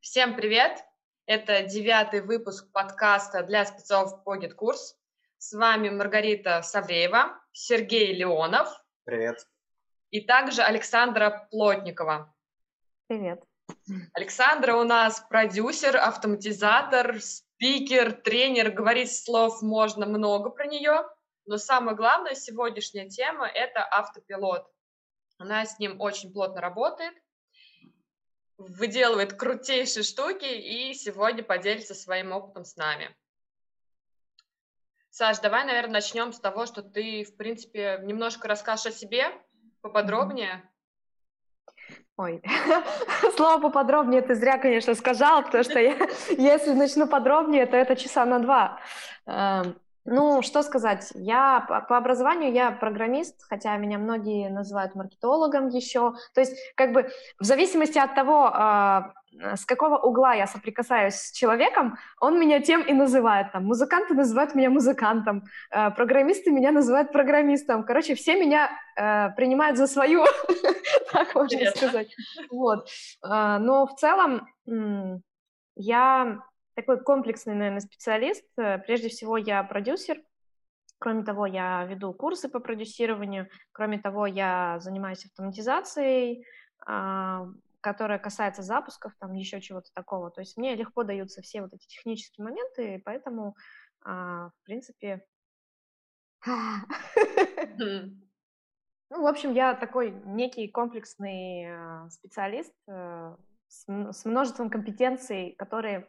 [0.00, 0.82] Всем привет!
[1.26, 4.96] Это девятый выпуск подкаста для спецов по курс.
[5.36, 8.68] С вами Маргарита Савреева, Сергей Леонов.
[9.04, 9.46] Привет.
[10.10, 12.34] И также Александра Плотникова.
[13.08, 13.44] Привет.
[14.14, 18.70] Александра у нас продюсер, автоматизатор, спикер, тренер.
[18.70, 21.06] Говорить слов можно много про нее,
[21.44, 24.66] но самое главное сегодняшняя тема– это автопилот.
[25.36, 27.12] Она с ним очень плотно работает–
[28.60, 33.14] выделывает крутейшие штуки и сегодня поделится своим опытом с нами.
[35.10, 39.32] Саш, давай, наверное, начнем с того, что ты, в принципе, немножко расскажешь о себе
[39.80, 40.62] поподробнее.
[42.16, 42.42] Ой,
[43.36, 45.96] слово поподробнее ты зря, конечно, сказала, потому что я,
[46.30, 48.80] если начну подробнее, то это часа на два.
[50.04, 56.14] Ну, что сказать, я по образованию я программист, хотя меня многие называют маркетологом еще.
[56.34, 59.12] То есть, как бы, в зависимости от того, а,
[59.54, 63.52] с какого угла я соприкасаюсь с человеком, он меня тем и называет.
[63.52, 67.84] Там, музыканты называют меня музыкантом, э, программисты меня называют программистом.
[67.84, 70.24] Короче, все меня э, принимают за свою,
[71.12, 72.08] так можно сказать.
[72.50, 72.88] Вот.
[73.22, 74.48] Но в целом
[75.76, 76.42] я
[76.80, 78.44] такой комплексный, наверное, специалист.
[78.56, 80.22] Э, прежде всего, я продюсер.
[80.98, 83.48] Кроме того, я веду курсы по продюсированию.
[83.72, 86.44] Кроме того, я занимаюсь автоматизацией,
[86.86, 87.46] а,
[87.80, 90.30] которая касается запусков, там еще чего-то такого.
[90.30, 93.56] То есть мне легко даются все вот эти технические моменты, поэтому,
[94.02, 95.24] а, в принципе...
[99.12, 103.36] Ну, в общем, я такой некий комплексный э, специалист, э,
[103.70, 106.08] с, с множеством компетенций, которые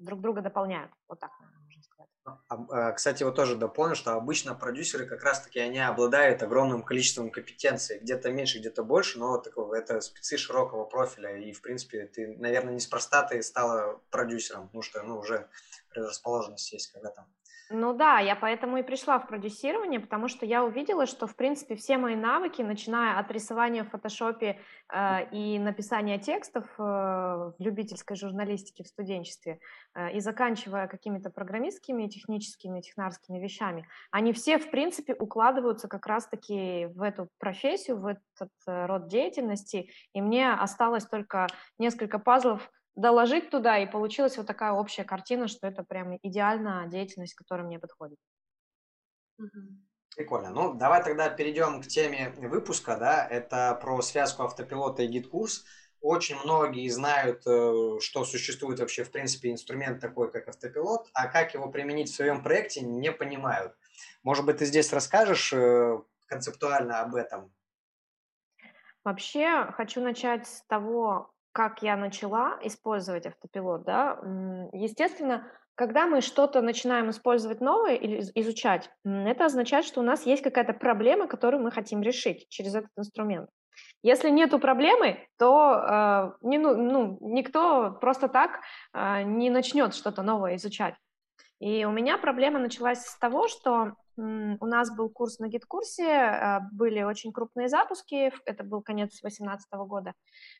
[0.00, 0.90] друг друга дополняют.
[1.08, 1.30] Вот так,
[1.64, 2.10] можно сказать.
[2.24, 7.30] А, а, кстати, вот тоже дополню, что обычно продюсеры как раз-таки они обладают огромным количеством
[7.30, 12.36] компетенций, где-то меньше, где-то больше, но такого, это спецы широкого профиля, и, в принципе, ты,
[12.38, 15.48] наверное, неспроста ты стала продюсером, потому что, ну, уже
[15.90, 17.26] предрасположенность есть когда там
[17.72, 21.74] ну да, я поэтому и пришла в продюсирование, потому что я увидела, что, в принципе,
[21.74, 24.58] все мои навыки, начиная от рисования в фотошопе
[24.92, 29.58] э, и написания текстов э, в любительской журналистике в студенчестве,
[29.94, 36.86] э, и заканчивая какими-то программистскими, техническими, технарскими вещами, они все, в принципе, укладываются как раз-таки
[36.94, 41.46] в эту профессию, в этот э, род деятельности, и мне осталось только
[41.78, 47.34] несколько пазлов доложить туда, и получилась вот такая общая картина, что это прям идеальная деятельность,
[47.34, 48.18] которая мне подходит.
[50.14, 50.50] Прикольно.
[50.50, 55.64] Ну, давай тогда перейдем к теме выпуска, да, это про связку автопилота и GetCourse.
[56.02, 61.54] Очень многие знают, э, что существует вообще, в принципе, инструмент такой, как автопилот, а как
[61.54, 63.74] его применить в своем проекте, не понимают.
[64.22, 67.52] Может быть, ты здесь расскажешь э, концептуально об этом?
[69.04, 74.18] Вообще, хочу начать с того, как я начала использовать автопилот, да,
[74.72, 80.42] естественно, когда мы что-то начинаем использовать новое или изучать, это означает, что у нас есть
[80.42, 83.48] какая-то проблема, которую мы хотим решить через этот инструмент.
[84.02, 88.60] Если нету проблемы, то э, не, ну, ну, никто просто так
[88.92, 90.94] э, не начнет что-то новое изучать.
[91.62, 96.60] И у меня проблема началась с того, что у нас был курс на гид-курсе, а,
[96.72, 100.12] были очень крупные запуски, это был конец 2018 года,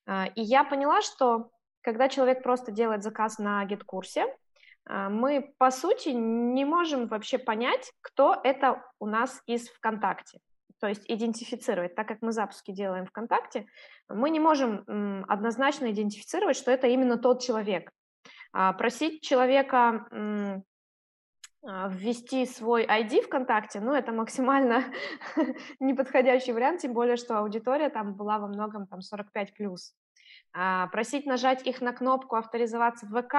[0.07, 4.27] а, и я поняла, что когда человек просто делает заказ на гид-курсе,
[4.87, 10.39] а, мы, по сути, не можем вообще понять, кто это у нас из ВКонтакте.
[10.81, 13.67] То есть идентифицировать, так как мы запуски делаем ВКонтакте,
[14.09, 17.91] мы не можем однозначно идентифицировать, что это именно тот человек.
[18.53, 20.65] Просить человека
[21.63, 24.85] ввести свой ID ВКонтакте, ну, это максимально
[25.81, 29.53] неподходящий вариант, тем более, что аудитория там была во многом там 45+.
[29.57, 29.95] плюс.
[30.53, 33.37] А, просить нажать их на кнопку «Авторизоваться в ВК»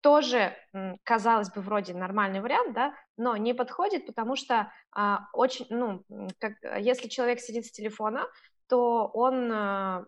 [0.00, 0.56] тоже,
[1.02, 6.04] казалось бы, вроде нормальный вариант, да, но не подходит, потому что а, очень, ну,
[6.38, 8.26] как, если человек сидит с телефона,
[8.68, 10.04] то он а,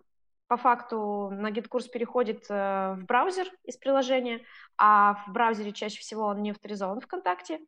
[0.51, 4.41] по факту на GetCourse переходит э, в браузер из приложения,
[4.77, 7.61] а в браузере чаще всего он не авторизован ВКонтакте,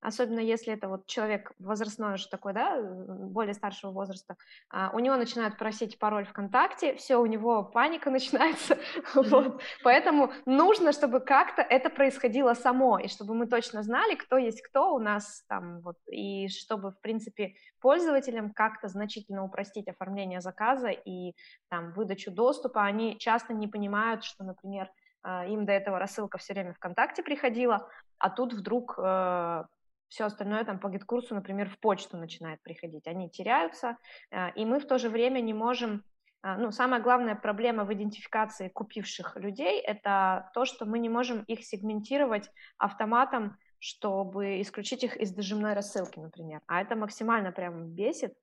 [0.00, 4.36] особенно если это вот человек возрастной уже такой, да, более старшего возраста,
[4.70, 8.78] а, у него начинают просить пароль ВКонтакте, все, у него паника начинается,
[9.14, 9.62] вот.
[9.82, 14.94] поэтому нужно, чтобы как-то это происходило само, и чтобы мы точно знали, кто есть кто
[14.94, 21.34] у нас там, вот, и чтобы, в принципе, пользователям как-то значительно упростить оформление заказа и
[21.68, 24.90] там выдачу доступа, они часто не понимают, что, например,
[25.24, 27.88] им до этого рассылка все время ВКонтакте приходила,
[28.18, 29.64] а тут вдруг э,
[30.08, 33.06] все остальное там по GetCourse, например, в почту начинает приходить.
[33.06, 33.96] Они теряются,
[34.30, 36.04] э, и мы в то же время не можем
[36.42, 41.42] а, ну, самая главная проблема в идентификации купивших людей– это то, что мы не можем
[41.42, 46.62] их сегментировать автоматом, чтобы исключить их из дожимной рассылки, например.
[46.66, 48.34] А это максимально прям бесит.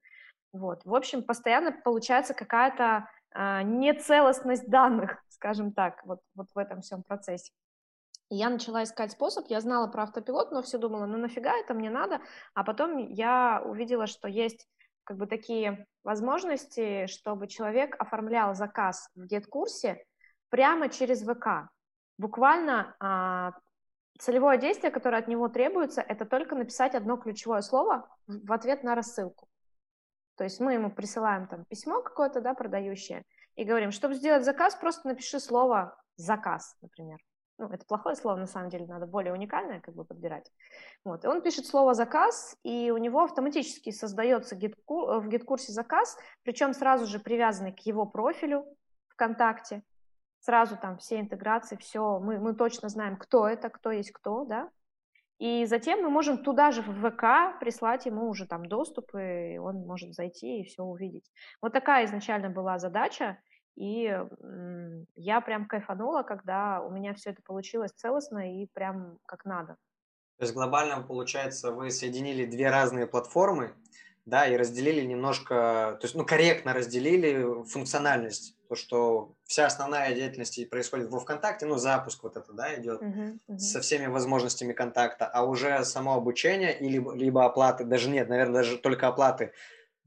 [0.53, 0.85] Вот.
[0.85, 7.03] В общем, постоянно получается какая-то а, нецелостность данных, скажем так, вот, вот в этом всем
[7.03, 7.51] процессе.
[8.29, 11.73] И я начала искать способ, я знала про автопилот, но все думала, ну нафига это
[11.73, 12.19] мне надо,
[12.53, 14.67] а потом я увидела, что есть
[15.05, 19.97] как бы такие возможности, чтобы человек оформлял заказ в GetCourse
[20.49, 21.69] прямо через ВК.
[22.17, 23.53] Буквально а,
[24.19, 28.95] целевое действие, которое от него требуется, это только написать одно ключевое слово в ответ на
[28.95, 29.47] рассылку.
[30.37, 33.23] То есть мы ему присылаем там письмо какое-то, да, продающее,
[33.55, 37.17] и говорим, чтобы сделать заказ, просто напиши слово «заказ», например
[37.57, 40.51] ну, это плохое слово, на самом деле, надо более уникальное как бы подбирать.
[41.03, 41.25] Вот.
[41.25, 46.73] И он пишет слово «заказ», и у него автоматически создается GetCour-, в GetCourse заказ, причем
[46.73, 48.65] сразу же привязанный к его профилю
[49.09, 49.81] ВКонтакте,
[50.39, 54.69] сразу там все интеграции, все, мы, мы точно знаем, кто это, кто есть кто, да,
[55.39, 59.85] и затем мы можем туда же в ВК прислать ему уже там доступ, и он
[59.85, 61.31] может зайти и все увидеть.
[61.61, 63.37] Вот такая изначально была задача,
[63.75, 64.11] и
[65.15, 69.77] я прям кайфанула, когда у меня все это получилось целостно и прям как надо.
[70.37, 73.73] То есть глобально, получается, вы соединили две разные платформы,
[74.25, 78.56] да, и разделили немножко, то есть, ну, корректно разделили функциональность.
[78.67, 83.37] То, что вся основная деятельность происходит во ВКонтакте, ну, запуск вот это, да, идет uh-huh,
[83.49, 83.57] uh-huh.
[83.57, 88.77] со всеми возможностями контакта, а уже само обучение или либо оплаты, даже нет, наверное, даже
[88.77, 89.53] только оплаты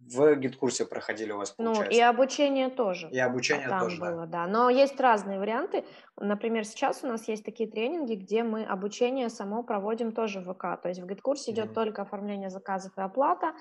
[0.01, 1.93] в гид-курсе проходили у вас, получается?
[1.93, 3.09] Ну, и обучение тоже.
[3.11, 4.45] И обучение там тоже, было, да.
[4.45, 4.47] да.
[4.47, 5.85] Но есть разные варианты.
[6.17, 10.83] Например, сейчас у нас есть такие тренинги, где мы обучение само проводим тоже в ВК.
[10.83, 11.55] То есть в гид-курсе mm-hmm.
[11.55, 13.53] идет только оформление заказов и оплата,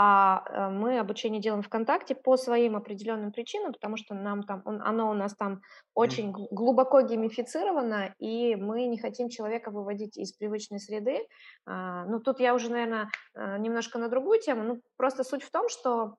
[0.00, 5.10] а э, мы обучение делаем ВКонтакте по своим определенным причинам, потому что нам там, оно
[5.10, 5.60] у нас там
[5.92, 11.26] очень глубоко геймифицировано, и мы не хотим человека выводить из привычной среды.
[11.66, 14.62] А, ну, тут я уже, наверное, э, немножко на другую тему.
[14.62, 16.14] Ну, просто суть в том, что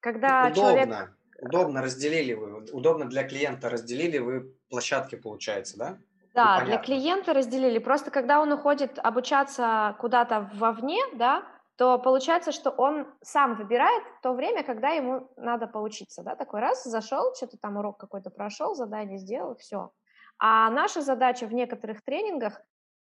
[0.00, 1.16] когда удобно, человек...
[1.38, 5.98] Удобно разделили вы, удобно для клиента разделили вы площадки, получается, да?
[6.32, 7.78] Да, для клиента разделили.
[7.78, 11.44] Просто когда он уходит обучаться куда-то вовне, да,
[11.76, 16.84] то получается, что он сам выбирает то время, когда ему надо поучиться, да, такой раз
[16.84, 19.90] зашел, что-то там урок какой-то прошел, задание сделал, все.
[20.38, 22.60] А наша задача в некоторых тренингах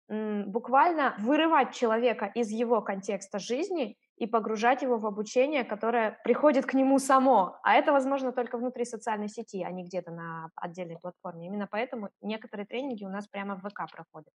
[0.08, 6.74] буквально вырывать человека из его контекста жизни и погружать его в обучение, которое приходит к
[6.74, 7.58] нему само.
[7.62, 11.46] А это возможно только внутри социальной сети, а не где-то на отдельной платформе.
[11.46, 14.32] Именно поэтому некоторые тренинги у нас прямо в ВК проходят,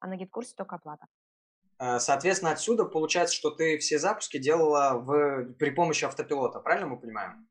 [0.00, 1.06] а на гид-курсе только оплата.
[1.78, 7.00] Э, соответственно, отсюда получается, что ты все запуски делала в, при помощи автопилота, правильно мы
[7.00, 7.48] понимаем?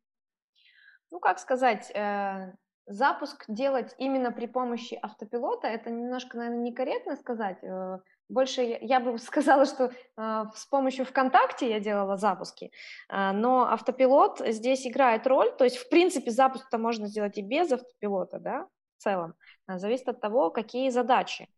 [1.11, 2.53] Ну, как сказать, э,
[2.87, 7.63] запуск делать именно при помощи автопилота, это немножко, наверное, некорректно сказать.
[7.63, 12.71] Э, больше я, я бы сказала, что э, с помощью ВКонтакте я делала запуски,
[13.09, 17.71] э, но автопилот здесь играет роль, то есть, в принципе, запуск-то можно сделать и без
[17.71, 19.35] автопилота, да, в целом.
[19.67, 21.49] Зависит от того, какие задачи.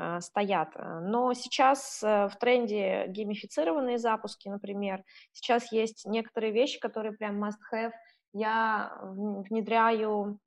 [0.00, 0.74] Э, стоят.
[0.76, 5.04] Но сейчас э, в тренде геймифицированные запуски, например.
[5.32, 7.92] Сейчас есть некоторые вещи, которые прям must-have.
[8.32, 10.38] Я внедряю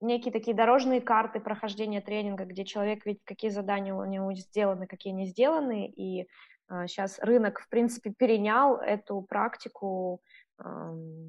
[0.00, 5.14] некие такие дорожные карты прохождения тренинга, где человек видит, какие задания у него сделаны, какие
[5.14, 6.28] не сделаны, и
[6.86, 10.20] сейчас э, рынок, в принципе, перенял эту практику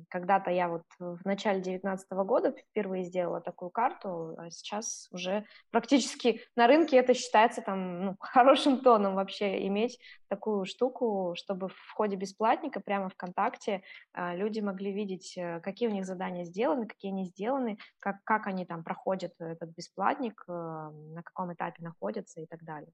[0.09, 6.41] когда-то я вот в начале 2019 года впервые сделала такую карту, а сейчас уже практически
[6.55, 12.15] на рынке это считается там ну, хорошим тоном вообще иметь такую штуку, чтобы в ходе
[12.15, 13.83] бесплатника прямо ВКонтакте
[14.13, 18.47] а, люди могли видеть, э, какие у них задания сделаны, какие не сделаны, как, как
[18.47, 22.91] они там проходят этот бесплатник, э, на каком этапе находятся и так далее.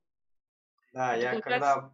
[0.93, 1.91] Да, я когда...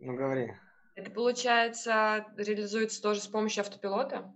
[0.00, 0.54] Ну, говори.
[0.98, 4.34] Это, получается, реализуется тоже с помощью автопилота?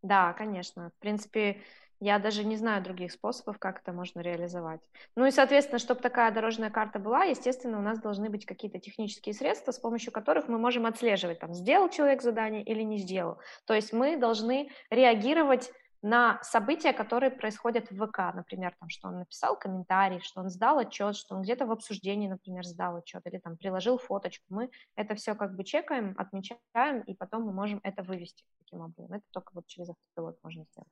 [0.00, 0.90] Да, конечно.
[0.96, 1.60] В принципе,
[2.00, 4.80] я даже не знаю других способов, как это можно реализовать.
[5.16, 9.34] Ну и, соответственно, чтобы такая дорожная карта была, естественно, у нас должны быть какие-то технические
[9.34, 13.36] средства, с помощью которых мы можем отслеживать, там, сделал человек задание или не сделал.
[13.66, 15.70] То есть мы должны реагировать
[16.02, 20.78] на события, которые происходят в ВК, например, там, что он написал комментарий, что он сдал
[20.78, 24.44] отчет, что он где-то в обсуждении, например, сдал отчет или там приложил фоточку.
[24.48, 29.12] Мы это все как бы чекаем, отмечаем, и потом мы можем это вывести таким образом.
[29.12, 30.88] Это только вот через автопилот можно сделать.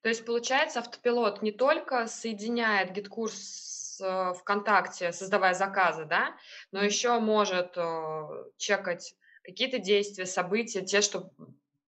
[0.00, 6.36] То есть, получается, автопилот не только соединяет GetCourse с э, ВКонтакте, создавая заказы, да,
[6.72, 11.30] но еще может э, чекать какие-то действия, события, те, что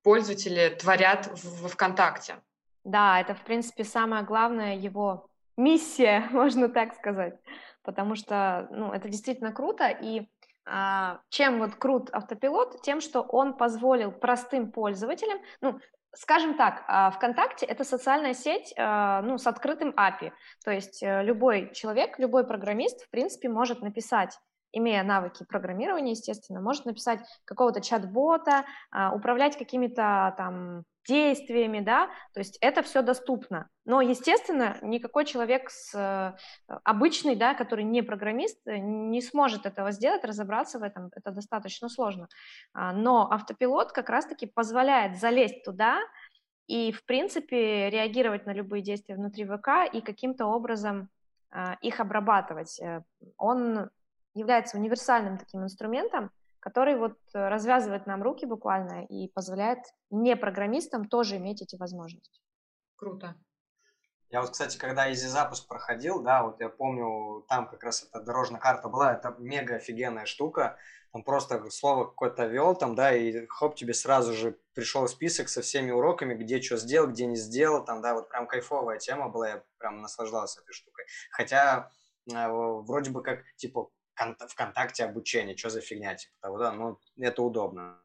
[0.06, 2.36] пользователи творят в ВКонтакте.
[2.84, 7.34] Да, это, в принципе, самое главное его миссия, можно так сказать,
[7.82, 10.28] потому что, ну, это действительно круто, и
[10.64, 12.82] а, чем вот крут автопилот?
[12.82, 15.80] Тем, что он позволил простым пользователям, ну,
[16.14, 20.30] скажем так, а, ВКонтакте это социальная сеть, а, ну, с открытым API,
[20.64, 24.38] то есть э, любой человек, любой программист, в принципе, может написать
[24.76, 28.64] имея навыки программирования, естественно, может написать какого-то чат-бота,
[29.12, 33.68] управлять какими-то там действиями, да, то есть это все доступно.
[33.84, 36.36] Но, естественно, никакой человек с э,
[36.84, 41.88] обычный, да, который не программист, э, не сможет этого сделать, разобраться в этом, это достаточно
[41.88, 42.28] сложно.
[42.72, 46.00] А, но автопилот как раз-таки позволяет залезть туда
[46.66, 51.08] и, в принципе, реагировать на любые действия внутри ВК и каким-то образом
[51.50, 52.80] а, их обрабатывать.
[52.80, 53.02] Э,
[53.36, 53.90] он
[54.36, 59.78] является универсальным таким инструментом, который вот э, развязывает нам руки буквально и позволяет
[60.10, 62.40] не программистам тоже иметь эти возможности.
[62.96, 63.36] Круто.
[64.30, 68.20] Я вот, кстати, когда Easy запуск проходил, да, вот я помню, там как раз эта
[68.20, 70.76] дорожная карта была, это мега офигенная штука.
[71.12, 75.62] Там просто слово какое-то вел там, да, и хоп, тебе сразу же пришел список со
[75.62, 79.48] всеми уроками, где что сделал, где не сделал, там, да, вот прям кайфовая тема была,
[79.48, 81.04] я прям наслаждался этой штукой.
[81.30, 81.92] Хотя
[82.30, 87.42] э, вроде бы как, типа, ВКонтакте обучение, что за фигня, типа того, да, ну, это
[87.42, 88.00] удобно.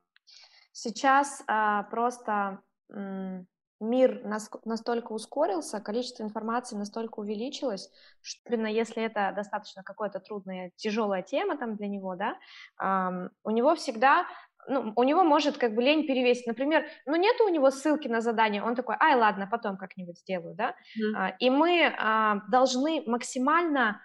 [0.71, 2.61] Сейчас а, просто
[2.93, 3.47] м,
[3.79, 7.89] мир нас, настолько ускорился, количество информации настолько увеличилось,
[8.21, 12.37] что именно если это достаточно какая-то трудная, тяжелая тема там для него, да,
[12.77, 14.27] а, у него всегда
[14.67, 16.45] ну, у него может как бы лень перевесить.
[16.45, 20.53] Например, ну, нету у него ссылки на задание, он такой, ай, ладно, потом как-нибудь сделаю,
[20.55, 20.75] да.
[20.99, 21.15] Mm.
[21.15, 24.01] А, и мы а, должны максимально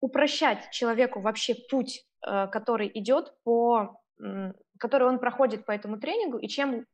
[0.00, 4.00] упрощать человеку вообще путь, э, который идет по,
[4.78, 6.86] который он проходит по этому тренингу, и чем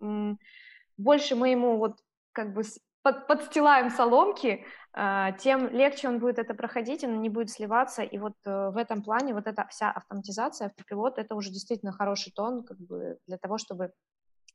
[0.97, 1.99] больше мы ему вот
[2.33, 2.63] как бы
[3.07, 4.65] под, подстилаем соломки,
[4.97, 8.77] э, тем легче он будет это проходить, он не будет сливаться, и вот э, в
[8.77, 13.39] этом плане вот эта вся автоматизация, автопилот, это уже действительно хороший тон как бы для
[13.39, 13.93] того, чтобы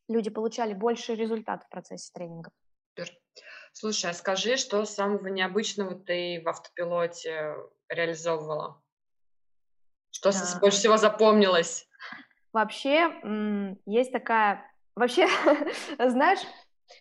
[0.09, 2.51] люди получали больше результат в процессе тренингов.
[3.71, 7.55] Слушай, а скажи, что самого необычного ты в автопилоте
[7.91, 8.81] реализовывала?
[10.11, 10.59] Что да.
[10.59, 11.87] больше всего запомнилось?
[12.53, 13.11] Вообще,
[13.85, 14.65] есть такая...
[14.95, 15.27] Вообще,
[15.99, 16.41] знаешь,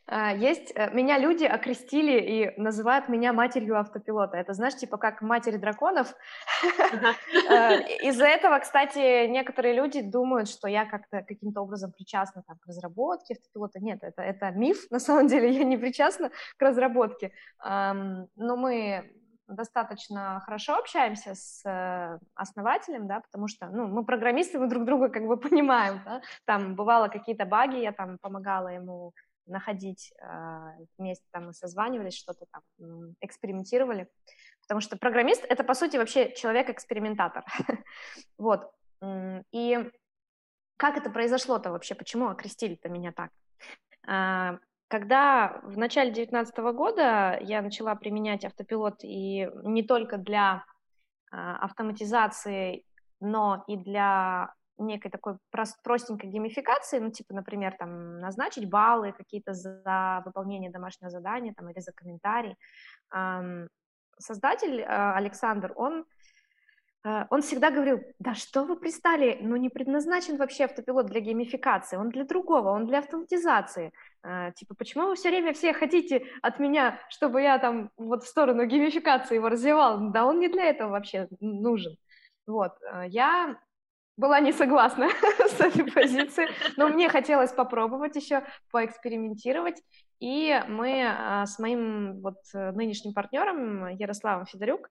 [0.07, 4.37] а, есть, э, меня люди окрестили и называют меня матерью автопилота.
[4.37, 6.15] Это, знаешь, типа как матерь драконов.
[7.51, 12.67] Э, из-за этого, кстати, некоторые люди думают, что я как-то каким-то образом причастна там, к
[12.67, 13.81] разработке автопилота.
[13.81, 17.33] Нет, это, это миф, на самом деле, я не причастна к разработке.
[17.65, 19.11] Но мы
[19.51, 25.09] достаточно хорошо общаемся с э, основателем, да, потому что, ну, мы программисты, мы друг друга
[25.09, 29.13] как бы понимаем, да, там бывало какие-то баги, я там помогала ему
[29.47, 34.09] находить э, вместе, там мы созванивались, что-то там экспериментировали,
[34.63, 37.45] потому что программист— это, по сути, вообще человек-экспериментатор,
[38.39, 38.73] вот,
[39.53, 39.91] и
[40.77, 43.31] как это произошло-то вообще, почему окрестили-то меня так?
[44.91, 50.65] Когда в начале 2019 года я начала применять автопилот и не только для
[51.31, 52.85] а, автоматизации,
[53.21, 59.55] но и для некой такой прост, простенькой геймификации, ну, типа, например, там, назначить баллы какие-то
[59.55, 62.57] за выполнение домашнего задания, там, или за комментарий.
[64.19, 66.05] Создатель а, Александр, он
[67.03, 72.11] он всегда говорил, да что вы пристали, ну не предназначен вообще автопилот для геймификации, он
[72.11, 73.93] для другого, он для автоматизации.
[74.23, 78.29] А, типа, почему вы все время все хотите от меня, чтобы я там вот в
[78.29, 80.11] сторону геймификации его развивал?
[80.11, 81.97] Да он не для этого вообще нужен.
[82.47, 83.57] Вот, а, я
[84.19, 89.83] была не согласна с этой позицией, но мне хотелось попробовать еще, поэкспериментировать,
[90.21, 94.91] и мы с моим вот нынешним партнером Ярославом Федорюк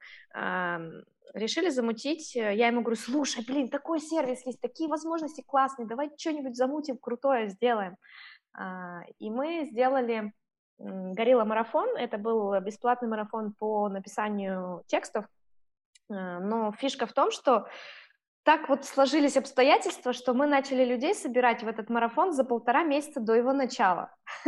[1.34, 6.12] решили замутить, э, я ему говорю, слушай, блин, такой сервис есть, такие возможности классные, давай
[6.18, 7.98] что-нибудь замутим крутое, сделаем.
[8.54, 10.34] А, и мы сделали
[10.78, 15.26] Горилла марафон, это был бесплатный марафон по написанию текстов,
[16.10, 17.68] а, но фишка в том, что
[18.44, 23.20] так вот сложились обстоятельства, что мы начали людей собирать в этот марафон за полтора месяца
[23.20, 24.16] до его начала.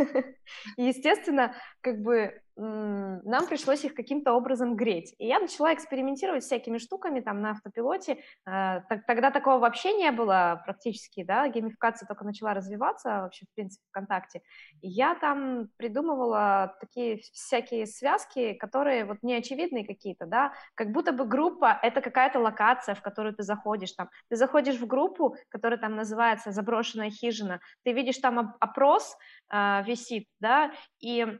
[0.76, 5.14] И, естественно, как бы нам пришлось их каким-то образом греть.
[5.18, 8.18] И я начала экспериментировать всякими штуками там на автопилоте.
[8.46, 13.84] Э, тогда такого вообще не было практически, да, геймификация только начала развиваться вообще, в принципе,
[13.88, 14.42] ВКонтакте.
[14.82, 21.24] И я там придумывала такие всякие связки, которые вот неочевидные какие-то, да, как будто бы
[21.24, 24.10] группа— это какая-то локация, в которую ты заходишь там.
[24.28, 29.16] Ты заходишь в группу, которая там называется «Заброшенная хижина», ты видишь там опрос
[29.50, 31.38] э, висит, да, и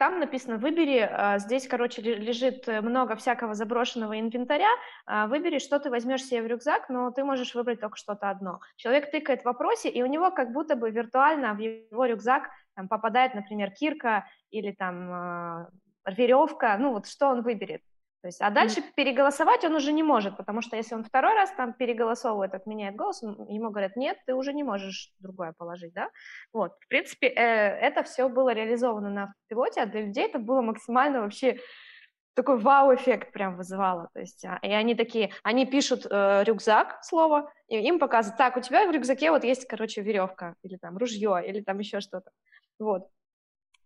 [0.00, 4.70] там написано, выбери, а, здесь, короче, лежит много всякого заброшенного инвентаря,
[5.04, 8.60] а, выбери, что ты возьмешь себе в рюкзак, но ты можешь выбрать только что-то одно.
[8.76, 12.88] Человек тыкает в вопросе, и у него как будто бы виртуально в его рюкзак там,
[12.88, 15.68] попадает, например, кирка или там а,
[16.06, 17.82] веревка, ну вот что он выберет.
[18.22, 18.84] То есть, а дальше mm.
[18.96, 23.22] переголосовать он уже не может, потому что если он второй раз там переголосовывает, отменяет голос,
[23.22, 26.10] ему говорят, нет, ты уже не можешь другое положить, да?
[26.52, 30.60] Вот, в принципе, э, это все было реализовано на автопилоте, а для людей это было
[30.60, 31.60] максимально вообще
[32.34, 37.52] такой вау-эффект прям вызывало, то есть, а, и они такие, они пишут э, рюкзак, слово,
[37.68, 41.42] и им показывают, так, у тебя в рюкзаке вот есть, короче, веревка, или там ружье,
[41.46, 42.30] или там еще что-то,
[42.78, 43.08] вот,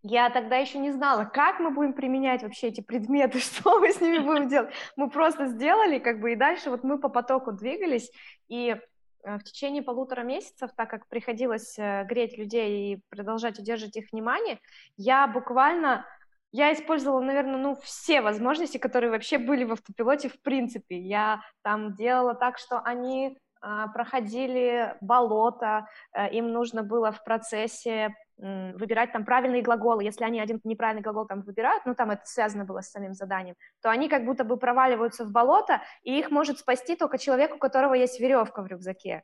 [0.07, 3.99] я тогда еще не знала, как мы будем применять вообще эти предметы, что мы с
[3.99, 4.71] ними будем делать.
[4.95, 8.11] Мы просто сделали, как бы, и дальше вот мы по потоку двигались,
[8.47, 8.75] и
[9.23, 14.11] э, в течение полутора месяцев, так как приходилось э, греть людей и продолжать удерживать их
[14.11, 14.59] внимание,
[14.95, 16.05] я буквально,
[16.51, 20.99] я использовала, наверное, ну, все возможности, которые вообще были в автопилоте в принципе.
[20.99, 28.13] Я там делала так, что они а, проходили болото, э, им нужно было в процессе
[28.37, 32.65] выбирать там правильные глаголы, если они один неправильный глагол там выбирают, ну там это связано
[32.65, 36.59] было с самим заданием, то они как будто бы проваливаются в болото, и их может
[36.59, 39.23] спасти только человек, у которого есть веревка в рюкзаке.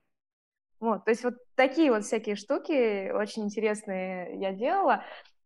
[0.79, 5.03] Вот, то есть вот такие вот всякие штуки очень интересные я делала.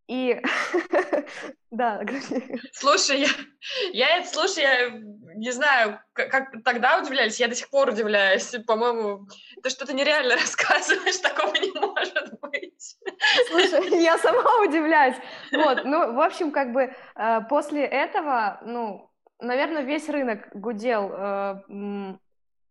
[0.08, 0.40] И
[1.70, 2.00] да,
[2.72, 3.28] Слушай, я,
[3.92, 4.90] я это слушаю, я
[5.34, 8.54] не знаю, как, как тогда удивлялись, я до сих пор удивляюсь.
[8.66, 9.26] По-моему,
[9.62, 12.96] ты что-то нереально рассказываешь, такого не может быть.
[13.48, 15.16] Слушай, я сама удивляюсь.
[15.52, 19.10] Вот, ну, в общем, как бы э, после этого, ну,
[19.40, 22.16] наверное, весь рынок гудел, э,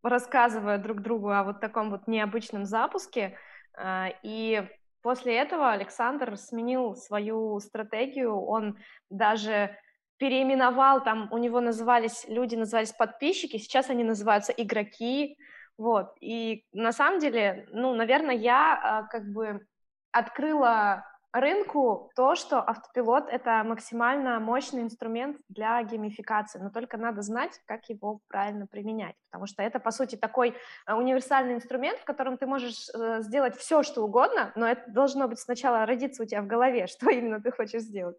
[0.03, 3.37] рассказывая друг другу о вот таком вот необычном запуске.
[3.77, 4.63] Э, и
[5.05, 8.79] После этого Александр сменил свою стратегию, он
[9.11, 9.77] даже
[10.17, 15.37] переименовал, там у него назывались, люди назывались подписчики, сейчас они называются игроки,
[15.77, 19.67] вот, и на самом деле, ну, наверное, я а, как бы
[20.11, 21.05] открыла
[21.39, 27.89] рынку то, что автопилот— это максимально мощный инструмент для геймификации, но только надо знать, как
[27.89, 30.55] его правильно применять, потому что это, по сути, такой
[30.87, 35.27] э, универсальный инструмент, в котором ты можешь э, сделать все, что угодно, но это должно
[35.27, 38.17] быть сначала родиться у тебя в голове, что именно ты хочешь сделать.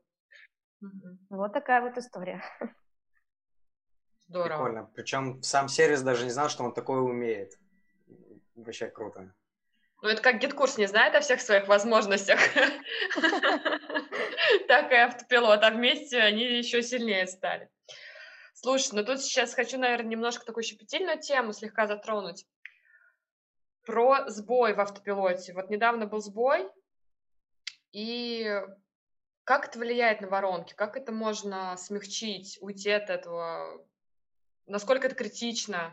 [0.82, 1.16] Mm-hmm.
[1.30, 2.42] Вот такая вот история.
[4.28, 4.64] Здорово.
[4.64, 4.90] Прикольно.
[4.94, 7.58] Причем сам сервис даже не знал, что он такое умеет.
[8.56, 9.32] Вообще круто.
[10.06, 12.38] Ну, это как GetCourse не знает о всех своих возможностях.
[14.68, 17.68] Так и автопилот, а вместе они еще сильнее стали.
[18.54, 22.46] Слушай, ну тут сейчас хочу, наверное, немножко такую щепетильную тему слегка затронуть.
[23.84, 25.52] Про сбой в автопилоте.
[25.54, 26.68] Вот недавно был сбой,
[27.90, 28.62] и
[29.42, 30.74] как это влияет на воронки?
[30.74, 33.84] Как это можно смягчить, уйти от этого?
[34.66, 35.92] Насколько это критично?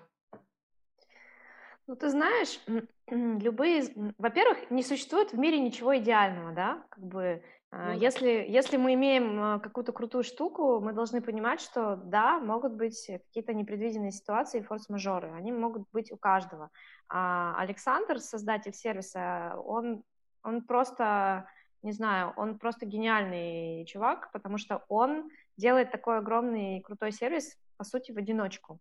[1.86, 2.60] Ну, ты знаешь,
[3.08, 3.84] любые,
[4.18, 8.94] во-первых, не существует в мире ничего идеального, да, как бы, а, ну, если, если мы
[8.94, 14.62] имеем а, какую-то крутую штуку, мы должны понимать, что да, могут быть какие-то непредвиденные ситуации,
[14.62, 16.70] форс-мажоры, они могут быть у каждого.
[17.10, 20.04] А Александр, создатель сервиса, он,
[20.42, 21.50] он просто,
[21.82, 27.84] не знаю, он просто гениальный чувак, потому что он делает такой огромный крутой сервис, по
[27.84, 28.80] сути, в одиночку.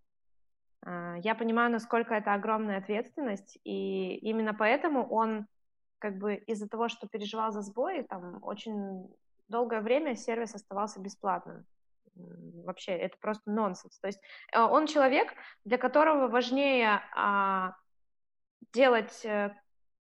[0.85, 5.47] А, я понимаю, насколько это огромная ответственность, и именно поэтому он
[5.99, 9.09] как бы из-за того, что переживал за сбой, там очень
[9.49, 11.65] долгое время сервис оставался бесплатным.
[12.15, 13.99] Вообще, это просто нонсенс.
[14.01, 14.21] То есть
[14.53, 15.33] э, он человек,
[15.65, 17.75] для которого важнее а,
[18.73, 19.55] делать э,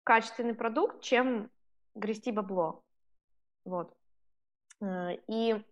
[0.05, 1.51] качественный продукт, чем
[1.95, 2.83] грести бабло.
[3.65, 3.95] Вот.
[4.81, 5.65] Э, и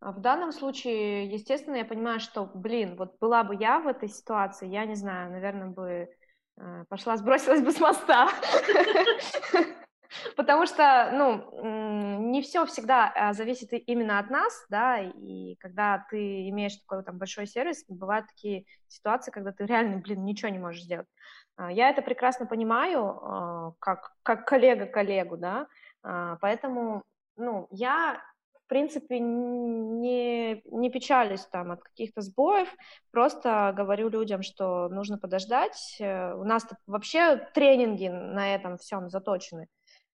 [0.00, 4.68] в данном случае, естественно, я понимаю, что, блин, вот была бы я в этой ситуации,
[4.68, 6.08] я не знаю, наверное, бы
[6.56, 8.28] э, пошла, сбросилась бы с моста.
[10.36, 16.48] Потому что, ну, не все всегда а, зависит именно от нас, да, и когда ты
[16.48, 20.84] имеешь такой там большой сервис, бывают такие ситуации, когда ты реально, блин, ничего не можешь
[20.84, 21.08] сделать.
[21.56, 25.66] А, я это прекрасно понимаю, как, как коллега коллегу, да,
[26.40, 27.02] поэтому,
[27.36, 28.22] ну, я
[28.68, 32.68] принципе, не, не печалюсь там от каких-то сбоев,
[33.10, 35.96] просто говорю людям, что нужно подождать.
[36.00, 39.68] Э, у нас вообще тренинги на этом всем заточены.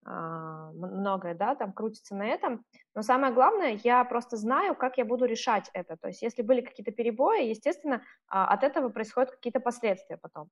[0.06, 2.64] А, многое, да, там крутится на этом.
[2.94, 5.96] Но самое главное, я просто знаю, как я буду решать это.
[5.96, 10.50] То есть, если были какие-то перебои, естественно, а, от этого происходят какие-то последствия потом.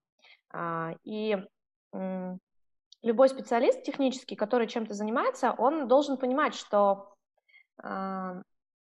[0.50, 1.36] А, и
[3.02, 7.14] любой специалист технический, который чем-то занимается, он должен понимать, что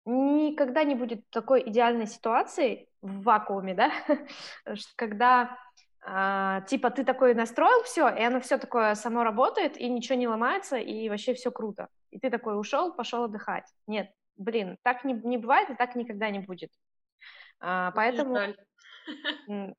[0.07, 3.91] никогда не будет такой идеальной ситуации в вакууме, да,
[4.97, 5.59] когда
[6.09, 10.29] а, типа ты такой настроил все, и оно все такое само работает, и ничего не
[10.29, 11.89] ломается, и вообще все круто.
[12.13, 13.65] И ты такой ушел, пошел отдыхать.
[13.89, 16.71] Нет, блин, так не, не бывает, и так никогда не будет.
[17.59, 18.55] А, поэтому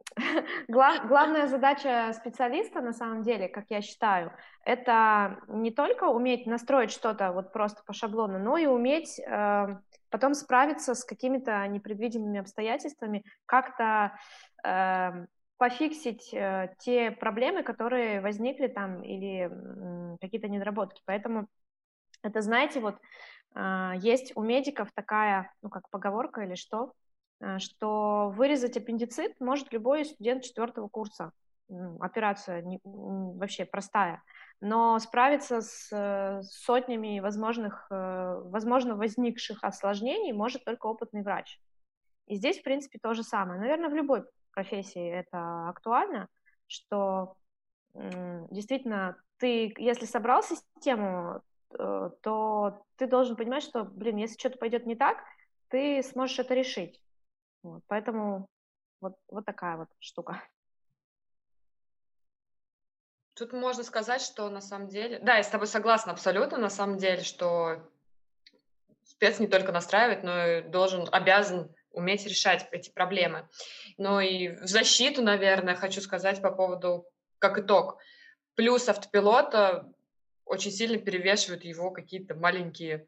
[0.67, 4.31] глав, главная задача специалиста, на самом деле, как я считаю,
[4.65, 9.77] это не только уметь настроить что-то вот просто по шаблону, но и уметь э,
[10.09, 14.17] потом справиться с какими-то непредвиденными обстоятельствами, как-то
[14.63, 15.25] э,
[15.57, 21.01] пофиксить э, те проблемы, которые возникли там, или э, какие-то недоработки.
[21.05, 21.47] Поэтому
[22.21, 22.95] это, знаете, вот
[23.55, 26.93] э, есть у медиков такая, ну, как поговорка или что,
[27.59, 31.31] что вырезать аппендицит может любой студент четвертого курса.
[31.99, 34.23] Операция не, вообще простая.
[34.61, 41.59] Но справиться с э, сотнями возможных, э, возможно возникших осложнений может только опытный врач.
[42.25, 43.59] И здесь, в принципе, то же самое.
[43.59, 46.27] Наверное, в любой профессии это актуально,
[46.67, 47.35] что
[47.93, 51.41] действительно ты, если собрал систему,
[51.77, 55.17] э, то ты должен понимать, что, блин, если что-то пойдет не так,
[55.69, 57.01] ты сможешь это решить.
[57.67, 58.47] Вот, поэтому
[59.01, 60.41] вот, вот такая вот штука.
[63.33, 65.19] Тут можно сказать, что на самом деле...
[65.19, 67.85] Да, я с тобой согласна абсолютно, на самом деле, что
[69.03, 73.49] спец не только настраивает, но и должен, обязан уметь решать эти проблемы.
[73.97, 77.05] Ну и в защиту, наверное, хочу сказать по поводу,
[77.37, 77.99] как итог,
[78.55, 79.91] плюс автопилота
[80.45, 83.07] очень сильно перевешивают его какие-то маленькие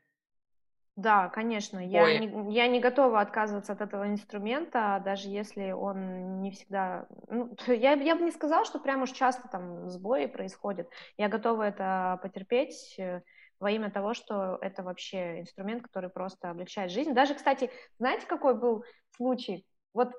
[0.99, 1.79] да, конечно.
[1.79, 7.07] Я не, я не готова отказываться от этого инструмента, даже если он не всегда...
[7.29, 10.89] Ну, я, я бы не сказала, что прям уж часто там сбои происходят.
[11.17, 13.21] Я готова это потерпеть, э,
[13.59, 17.13] во имя того, что это вообще инструмент, который просто облегчает жизнь.
[17.13, 18.83] Даже, кстати, знаете, какой был
[19.15, 19.65] случай?
[19.93, 20.11] Вот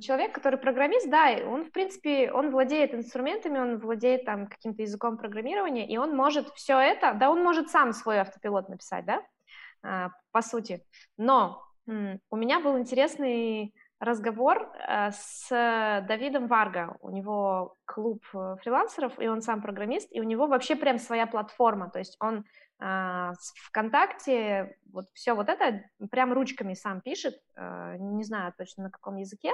[0.00, 5.16] человек, который программист, да, он, в принципе, он владеет инструментами, он владеет там каким-то языком
[5.16, 9.22] программирования, и он может все это, да, он может сам свой автопилот написать, да,
[9.82, 10.84] по сути.
[11.16, 15.48] Но у меня был интересный разговор э, с
[16.08, 16.96] Давидом Варга.
[17.00, 21.26] У него клуб э, фрилансеров, и он сам программист, и у него вообще прям своя
[21.26, 21.88] платформа.
[21.88, 22.42] То есть он а,
[23.68, 29.16] ВКонтакте вот все вот это прям ручками сам пишет, а, не знаю точно на каком
[29.16, 29.52] языке.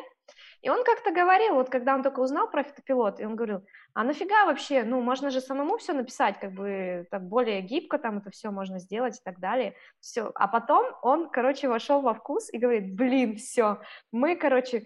[0.63, 3.65] И он как-то говорил, вот когда он только узнал про фитопилот, и он говорил,
[3.95, 8.19] а нафига вообще, ну, можно же самому все написать, как бы так более гибко там
[8.19, 9.75] это все можно сделать и так далее.
[10.01, 10.31] Все.
[10.35, 14.85] А потом он, короче, вошел во вкус и говорит, блин, все, мы, короче,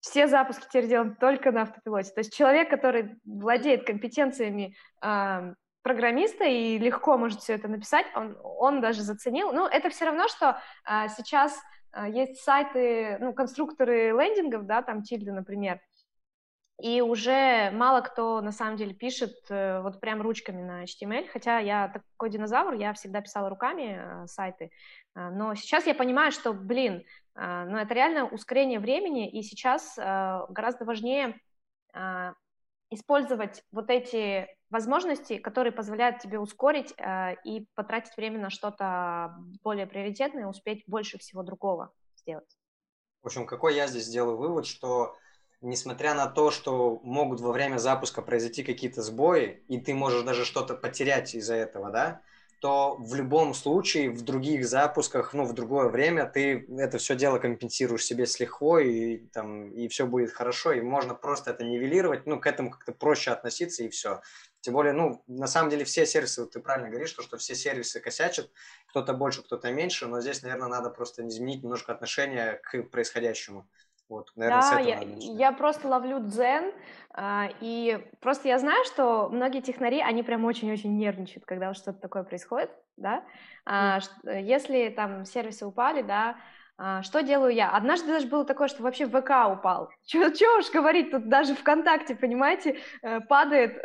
[0.00, 2.10] все запуски теперь делаем только на автопилоте.
[2.12, 4.76] То есть человек, который владеет компетенциями
[5.84, 9.52] программиста и легко может все это написать, он, он даже заценил.
[9.52, 11.60] Ну, это все равно, что а, сейчас
[11.92, 15.80] а, есть сайты, ну, конструкторы лендингов, да, там Тильда, например,
[16.80, 21.60] и уже мало кто на самом деле пишет э, вот прям ручками на HTML, хотя
[21.60, 24.72] я такой динозавр, я всегда писала руками э, сайты,
[25.14, 27.04] э, но сейчас я понимаю, что, блин,
[27.36, 31.38] э, ну это реально ускорение времени, и сейчас э, гораздо важнее
[31.94, 32.32] э,
[32.90, 39.86] использовать вот эти возможности, которые позволяют тебе ускорить э, и потратить время на что-то более
[39.86, 42.58] приоритетное, успеть больше всего другого сделать.
[43.22, 45.16] В общем, какой я здесь сделаю вывод, что
[45.60, 50.44] несмотря на то, что могут во время запуска произойти какие-то сбои, и ты можешь даже
[50.44, 52.20] что-то потерять из-за этого, да,
[52.60, 57.38] то в любом случае в других запусках, ну, в другое время ты это все дело
[57.38, 62.26] компенсируешь себе с лихвой, и, там, и все будет хорошо, и можно просто это нивелировать,
[62.26, 64.20] ну, к этому как-то проще относиться, и все.
[64.64, 67.54] Тем более, ну, на самом деле все сервисы, вот ты правильно говоришь, что, что все
[67.54, 68.50] сервисы косячат,
[68.88, 73.68] кто-то больше, кто-то меньше, но здесь, наверное, надо просто изменить немножко отношение к происходящему.
[74.08, 76.72] Вот, наверное, да, я, я просто ловлю дзен,
[77.10, 82.22] а, и просто я знаю, что многие технари, они прям очень-очень нервничают, когда что-то такое
[82.22, 83.22] происходит, да,
[83.66, 84.42] а, mm.
[84.44, 86.38] если там сервисы упали, да,
[87.02, 87.70] что делаю я?
[87.70, 89.90] Однажды даже было такое, что вообще ВК упал.
[90.06, 93.80] Чего уж говорить, тут даже ВКонтакте, понимаете, э, падает.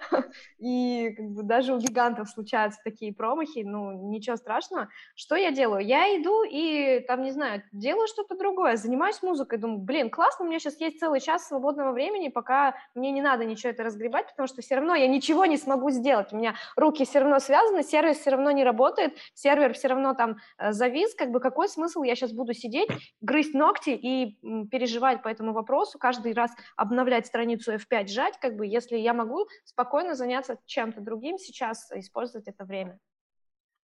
[0.58, 4.88] И как бы, даже у гигантов случаются такие промахи, ну, ничего страшного.
[5.16, 5.84] Что я делаю?
[5.84, 10.48] Я иду и, там, не знаю, делаю что-то другое, занимаюсь музыкой, думаю, блин, классно, у
[10.48, 14.46] меня сейчас есть целый час свободного времени, пока мне не надо ничего это разгребать, потому
[14.46, 16.32] что все равно я ничего не смогу сделать.
[16.32, 20.36] У меня руки все равно связаны, сервис все равно не работает, сервер все равно там
[20.58, 25.28] э, завис, как бы какой смысл я сейчас буду сидеть, грызть ногти и переживать по
[25.28, 30.58] этому вопросу, каждый раз обновлять страницу F5, жать, как бы, если я могу спокойно заняться
[30.66, 32.98] чем-то другим сейчас, использовать это время.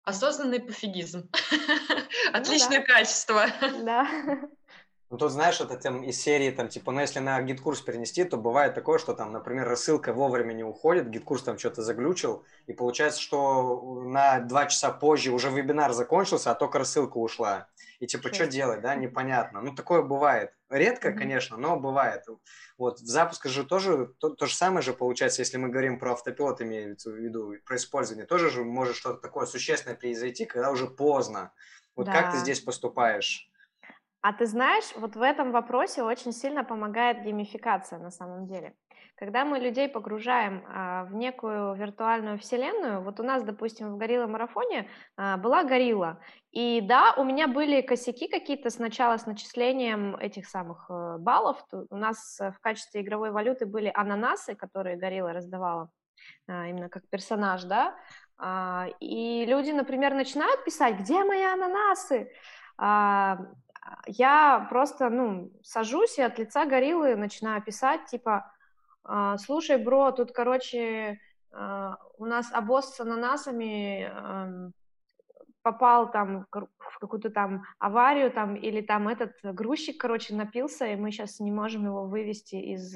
[0.04, 1.30] Осознанный пофигизм.
[2.32, 3.46] Ну Отличное качество.
[3.84, 4.08] Да.
[5.12, 8.38] Ну, тут, знаешь, это там из серии, там, типа, ну, если на GetCourse перенести, то
[8.38, 13.22] бывает такое, что там, например, рассылка вовремя не уходит, GetCourse там что-то заглючил, и получается,
[13.22, 17.68] что на два часа позже уже вебинар закончился, а только рассылка ушла.
[18.00, 19.62] И типа, что делать, да, непонятно.
[19.62, 20.52] Ну, такое бывает.
[20.70, 21.18] Редко, mm-hmm.
[21.18, 22.24] конечно, но бывает.
[22.78, 26.14] Вот в запуске же тоже то, то же самое же получается, если мы говорим про
[26.14, 30.88] автопилот, имеется в виду, про использование, тоже же может что-то такое существенное произойти, когда уже
[30.88, 31.54] поздно.
[31.96, 32.14] Вот да.
[32.14, 33.50] как ты здесь поступаешь?
[34.22, 38.76] А ты знаешь, вот в этом вопросе очень сильно помогает геймификация на самом деле.
[39.18, 44.28] Когда мы людей погружаем а, в некую виртуальную вселенную, вот у нас, допустим, в горилла
[44.28, 46.20] марафоне а, была горилла,
[46.52, 51.66] и да, у меня были косяки какие-то сначала с начислением этих самых э, баллов.
[51.90, 55.90] У нас в качестве игровой валюты были ананасы, которые горилла раздавала
[56.50, 57.96] а, именно как персонаж, да,
[59.00, 62.30] и люди, например, начинают писать, где мои ананасы?
[64.08, 68.55] Я просто, ну, сажусь и от лица гориллы начинаю писать, типа, «А,
[69.40, 71.20] слушай, бро, тут, короче,
[71.52, 74.12] а, у нас обоз с ананасами
[75.62, 81.12] попал там в какую-то там аварию там или там этот грузчик, короче, напился, и мы
[81.12, 82.96] сейчас не можем его вывести из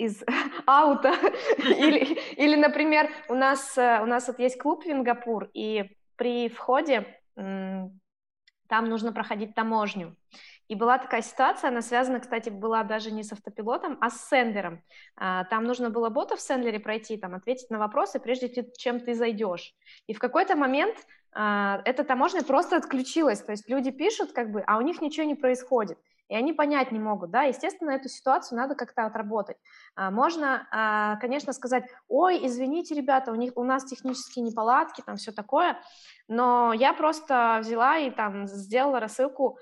[0.00, 0.24] из
[0.66, 1.12] аута.
[1.58, 8.88] или, или, например, у нас, у нас вот есть клуб Вингапур, и при входе там
[8.88, 10.16] нужно проходить таможню.
[10.70, 14.80] И была такая ситуация, она связана, кстати, была даже не с автопилотом, а с сендером.
[15.16, 19.14] А, там нужно было бота в сендлере пройти, там, ответить на вопросы, прежде чем ты
[19.14, 19.74] зайдешь.
[20.06, 20.96] И в какой-то момент
[21.32, 25.26] а, эта таможня просто отключилась, то есть люди пишут, как бы, а у них ничего
[25.26, 29.56] не происходит и они понять не могут, да, естественно, эту ситуацию надо как-то отработать.
[29.96, 35.32] А, можно, конечно, сказать, ой, извините, ребята, у, них, у нас технические неполадки, там все
[35.32, 35.76] такое,
[36.28, 39.58] но я просто взяла и там сделала рассылку,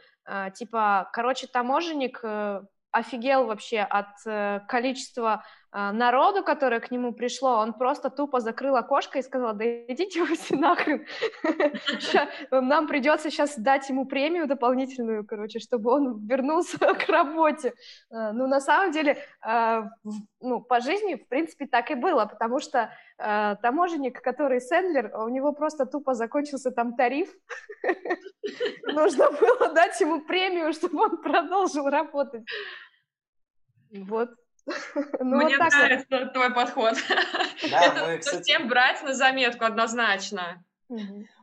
[0.55, 7.75] типа, короче, таможенник э, офигел вообще от э, количества народу, которое к нему пришло, он
[7.75, 11.07] просто тупо закрыл окошко и сказал, да идите вы все нахрен,
[12.51, 17.75] нам придется сейчас дать ему премию дополнительную, короче, чтобы он вернулся к работе.
[18.11, 19.83] Э, ну, на самом деле, э,
[20.41, 25.53] ну, по жизни, в принципе, так и было, потому что таможенник, который сендлер, у него
[25.53, 27.35] просто тупо закончился там тариф,
[28.87, 32.45] нужно было дать ему премию, чтобы он продолжил работать.
[33.91, 34.31] Вот.
[35.21, 36.33] Ну, Мне вот нравится вот.
[36.33, 36.95] твой подход.
[37.71, 38.43] Да, Это мы, кстати...
[38.43, 40.65] всем брать на заметку однозначно.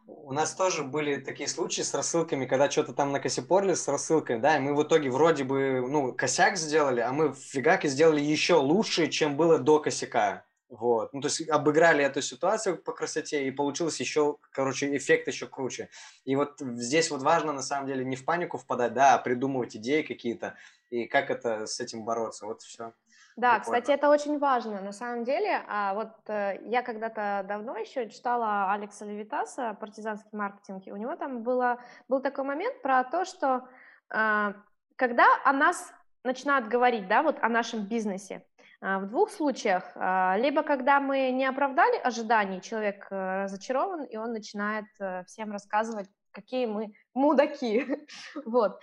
[0.07, 4.57] У нас тоже были такие случаи с рассылками, когда что-то там накосипорили с рассылкой, да,
[4.57, 8.55] и мы в итоге вроде бы, ну, косяк сделали, а мы в фигаке сделали еще
[8.55, 10.45] лучше, чем было до косяка.
[10.69, 11.13] Вот.
[11.13, 15.89] Ну, то есть обыграли эту ситуацию по красоте, и получилось еще, короче, эффект еще круче.
[16.23, 19.75] И вот здесь вот важно, на самом деле, не в панику впадать, да, а придумывать
[19.75, 20.55] идеи какие-то,
[20.89, 22.45] и как это с этим бороться.
[22.45, 22.93] Вот все.
[23.35, 23.81] Да, Прикольно.
[23.81, 25.61] кстати, это очень важно на самом деле.
[25.67, 31.17] А вот э, я когда-то давно еще читала Алекса Левитаса «Партизанский маркетинг», и у него
[31.17, 33.67] там было, был такой момент про то, что
[34.13, 34.53] э,
[34.95, 35.93] когда о нас
[36.23, 38.45] начинают говорить, да, вот о нашем бизнесе,
[38.81, 44.15] э, в двух случаях, э, либо когда мы не оправдали ожиданий, человек э, разочарован, и
[44.15, 48.07] он начинает э, всем рассказывать, какие мы мудаки,
[48.45, 48.81] вот,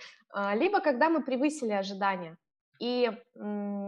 [0.53, 2.37] либо когда мы превысили ожидания.
[2.79, 3.11] И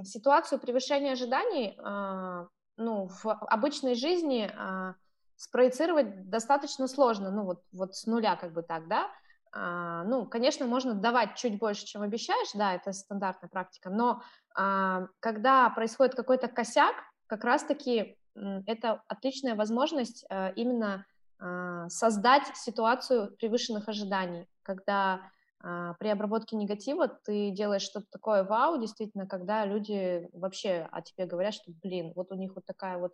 [0.04, 4.94] ситуацию превышения ожиданий э, ну, в обычной жизни э,
[5.36, 9.10] спроецировать достаточно сложно, ну вот, вот с нуля как бы так, да,
[9.58, 14.22] а, ну, конечно, можно давать чуть больше, чем обещаешь, да, это стандартная практика, но
[14.54, 16.96] а, когда происходит какой-то косяк,
[17.28, 21.06] как раз-таки это отличная возможность а, именно
[21.40, 28.80] а, создать ситуацию превышенных ожиданий, когда а, при обработке негатива ты делаешь что-то такое вау,
[28.80, 33.14] действительно, когда люди вообще о тебе говорят, что, блин, вот у них вот такая вот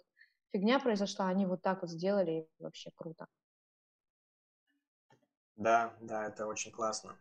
[0.54, 3.28] фигня произошла, они вот так вот сделали, и вообще круто.
[5.56, 7.16] Да, да, это очень классно.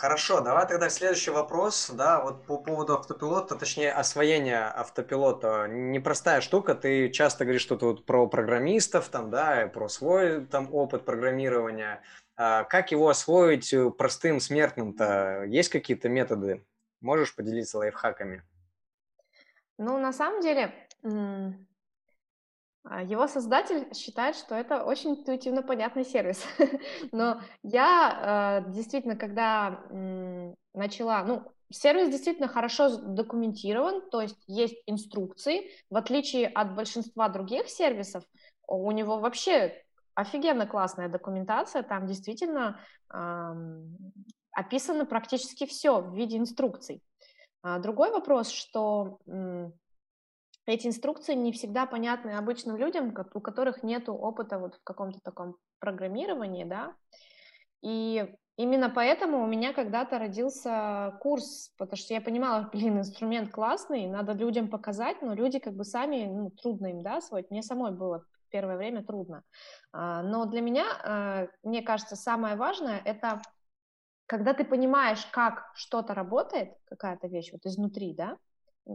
[0.00, 5.66] Хорошо, давай тогда следующий вопрос, да, вот по поводу автопилота, точнее освоения автопилота.
[5.68, 11.04] Непростая штука, ты часто говоришь что-то вот про программистов, там, да, про свой там опыт
[11.04, 12.02] программирования.
[12.34, 15.44] А как его освоить простым смертным-то?
[15.44, 16.64] Есть какие-то методы?
[17.02, 18.42] Можешь поделиться лайфхаками?
[19.76, 20.72] Ну, на самом деле,
[22.84, 26.44] его создатель считает, что это очень интуитивно понятный сервис.
[27.12, 29.84] Но я э, действительно, когда
[30.72, 37.68] начала, ну, сервис действительно хорошо документирован, то есть есть инструкции, в отличие от большинства других
[37.68, 38.24] сервисов,
[38.66, 39.74] у него вообще
[40.14, 42.80] офигенно классная документация, там действительно
[44.52, 47.02] описано практически все в виде инструкций.
[47.62, 49.18] А другой вопрос, что
[50.66, 55.56] эти инструкции не всегда понятны обычным людям, у которых нет опыта вот в каком-то таком
[55.78, 56.94] программировании, да,
[57.82, 64.06] и именно поэтому у меня когда-то родился курс, потому что я понимала, блин, инструмент классный,
[64.06, 67.92] надо людям показать, но люди как бы сами, ну, трудно им, да, освоить, мне самой
[67.92, 69.44] было первое время трудно.
[69.92, 73.40] А, но для меня, а, мне кажется, самое важное— это
[74.26, 78.36] когда ты понимаешь, как что-то работает, какая-то вещь вот изнутри, да,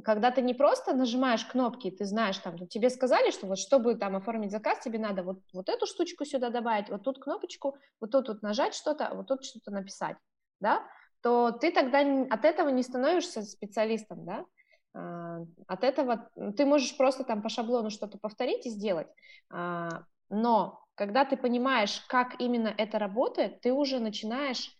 [0.04, 4.16] когда ты не просто нажимаешь кнопки, ты знаешь, там, тебе сказали, что вот чтобы там
[4.16, 8.28] оформить заказ, тебе надо вот, вот эту штучку сюда добавить, вот тут кнопочку, вот тут
[8.28, 10.18] вот нажать что-то, вот тут что-то написать,
[10.60, 10.84] да,
[11.22, 14.46] то ты тогда от этого не становишься специалистом, да,
[14.94, 19.08] а, от этого ты можешь просто там по шаблону что-то повторить и сделать,
[19.50, 24.72] а, но когда ты понимаешь, как именно это работает, ты уже начинаешь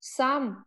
[0.00, 0.64] сам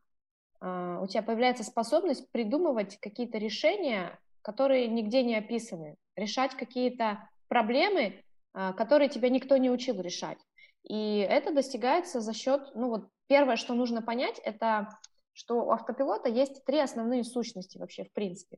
[1.01, 8.23] у тебя появляется способность придумывать какие-то решения, которые нигде не описаны, решать какие-то проблемы,
[8.53, 10.37] а, которые тебя никто не учил решать.
[10.83, 14.89] И это достигается за счет, ну вот первое, что нужно понять, это
[15.33, 18.57] что у автопилота есть три основные сущности вообще в принципе.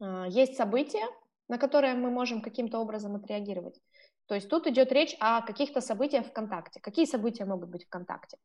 [0.00, 1.06] А, есть события,
[1.48, 3.80] на которые мы можем каким-то образом отреагировать.
[4.26, 6.80] То есть тут идет речь о каких-то событиях ВКонтакте.
[6.80, 8.36] Какие события могут быть ВКонтакте?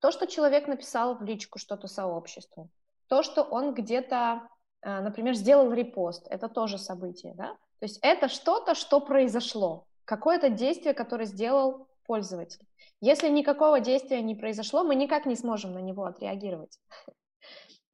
[0.00, 2.70] То, что человек написал в личку что-то сообществу,
[3.08, 4.48] то, что он где-то,
[4.82, 7.56] э, например, сделал репост, это тоже событие, да?
[7.80, 12.66] То есть это что-то, что произошло, какое-то действие, которое сделал пользователь.
[13.00, 16.78] Если никакого действия не произошло, мы никак не сможем на него отреагировать.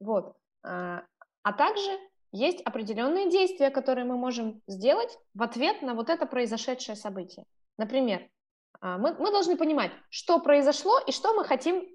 [0.01, 0.35] Вот.
[0.61, 1.03] А,
[1.41, 1.89] а также
[2.33, 7.45] есть определенные действия, которые мы можем сделать в ответ на вот это произошедшее событие.
[7.77, 8.27] Например,
[8.81, 11.87] а, мы, мы должны понимать, что произошло и что мы хотим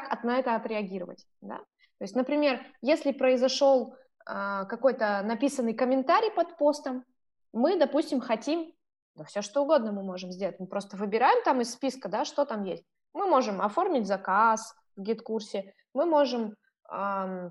[0.00, 1.26] как на это отреагировать.
[1.40, 1.58] Да?
[1.58, 7.04] То есть, например, если произошел э, какой-то написанный комментарий под постом,
[7.52, 8.72] мы, допустим, хотим,
[9.14, 12.44] да все что угодно мы можем сделать, мы просто выбираем там из списка, да, что
[12.44, 12.84] там есть.
[13.12, 16.56] Мы можем оформить заказ в гид-курсе, мы можем,
[16.90, 17.50] э,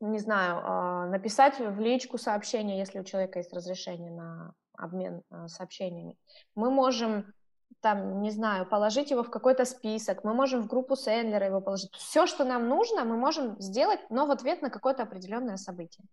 [0.00, 5.48] не знаю, э, написать в личку сообщение, если у человека есть разрешение на обмен э,
[5.48, 6.16] сообщениями.
[6.54, 7.32] Мы можем
[7.80, 11.92] там, не знаю, положить его в какой-то список, мы можем в группу Сендлера его положить.
[11.94, 16.04] Все, что нам нужно, мы можем сделать, но в ответ на какое-то определенное событие.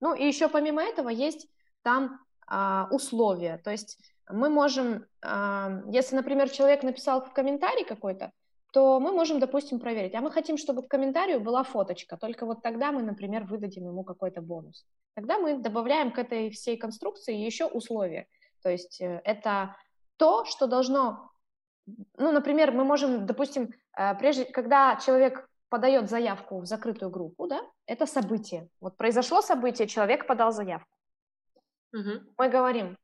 [0.00, 1.48] Ну и еще помимо этого есть
[1.82, 8.32] там а, условия, то есть мы можем, а, если, например, человек написал в комментарий какой-то,
[8.72, 12.62] то мы можем, допустим, проверить, а мы хотим, чтобы к комментарию была фоточка, только вот
[12.62, 14.86] тогда мы, например, выдадим ему какой-то бонус.
[15.14, 18.26] Тогда мы добавляем к этой всей конструкции еще условия,
[18.62, 19.76] то есть э, это
[20.20, 21.32] то, что должно,
[22.18, 27.62] ну, например, мы можем, допустим, э, прежде, когда человек подает заявку в закрытую группу, да,
[27.86, 28.68] это событие.
[28.80, 30.90] Вот произошло событие, человек подал заявку.
[31.94, 32.34] Угу.
[32.36, 32.98] Мы говорим,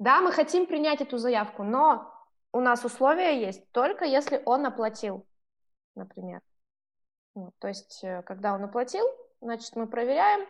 [0.00, 2.12] да, мы хотим принять эту заявку, но
[2.52, 5.24] у нас условия есть только если он оплатил,
[5.94, 6.40] например.
[7.36, 9.06] Вот, то есть, э, когда он оплатил,
[9.40, 10.44] значит, мы проверяем,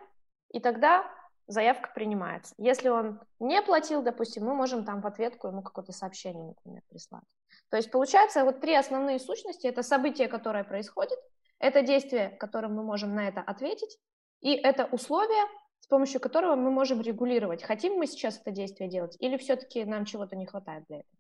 [0.54, 1.04] и тогда
[1.50, 2.54] заявка принимается.
[2.58, 7.24] Если он не платил, допустим, мы можем там в ответку ему какое-то сообщение, например, прислать.
[7.70, 9.66] То есть получается вот три основные сущности.
[9.66, 11.18] Это событие, которое происходит,
[11.58, 13.98] это действие, которым мы можем на это ответить,
[14.40, 15.44] и это условие,
[15.80, 20.04] с помощью которого мы можем регулировать, хотим мы сейчас это действие делать или все-таки нам
[20.04, 21.18] чего-то не хватает для этого.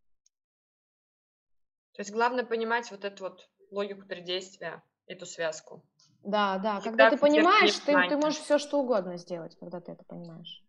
[1.92, 5.82] То есть главное понимать вот эту вот логику три действия, эту связку.
[6.24, 6.80] Да, да.
[6.80, 10.62] Когда ты понимаешь, ты, ты можешь все что угодно сделать, когда ты это понимаешь.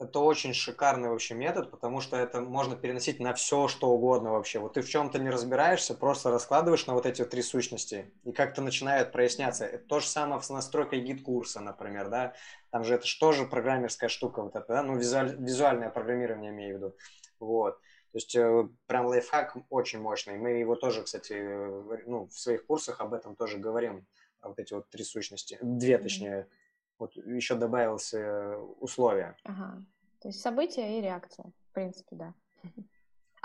[0.00, 4.58] Это очень шикарный вообще метод, потому что это можно переносить на все, что угодно вообще.
[4.58, 8.32] Вот ты в чем-то не разбираешься, просто раскладываешь на вот эти вот три сущности, и
[8.32, 9.66] как-то начинает проясняться.
[9.66, 12.34] Это то же самое с настройкой GetCourse а, например, да.
[12.70, 16.74] Там же это же тоже программерская штука вот это, да, ну, визуаль, визуальное программирование имею
[16.74, 16.96] в виду.
[17.38, 17.78] Вот.
[18.14, 20.38] То есть э, прям лайфхак очень мощный.
[20.38, 24.06] Мы его тоже, кстати, э, ну, в своих курсах об этом тоже говорим.
[24.44, 25.58] Вот эти вот три сущности.
[25.62, 26.48] Две, точнее.
[26.98, 29.36] Вот еще добавилось э, условия.
[29.44, 29.82] Ага.
[30.20, 32.34] То есть события и реакция, в принципе, да.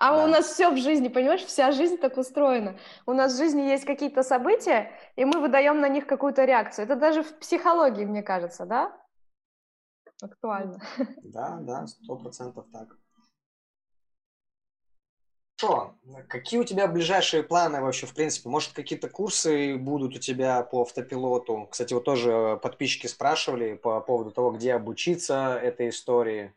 [0.02, 0.24] А да.
[0.24, 2.80] у нас все в жизни, понимаешь, вся жизнь так устроена.
[3.06, 6.86] У нас в жизни есть какие-то события, и мы выдаем на них какую-то реакцию.
[6.86, 8.98] Это даже в психологии, мне кажется, да?
[10.22, 10.80] Актуально.
[11.22, 12.98] Да, да, сто процентов так.
[15.60, 15.94] Что?
[16.30, 18.48] Какие у тебя ближайшие планы вообще, в принципе?
[18.48, 21.68] Может, какие-то курсы будут у тебя по автопилоту?
[21.70, 26.54] Кстати, вот тоже подписчики спрашивали по поводу того, где обучиться этой истории.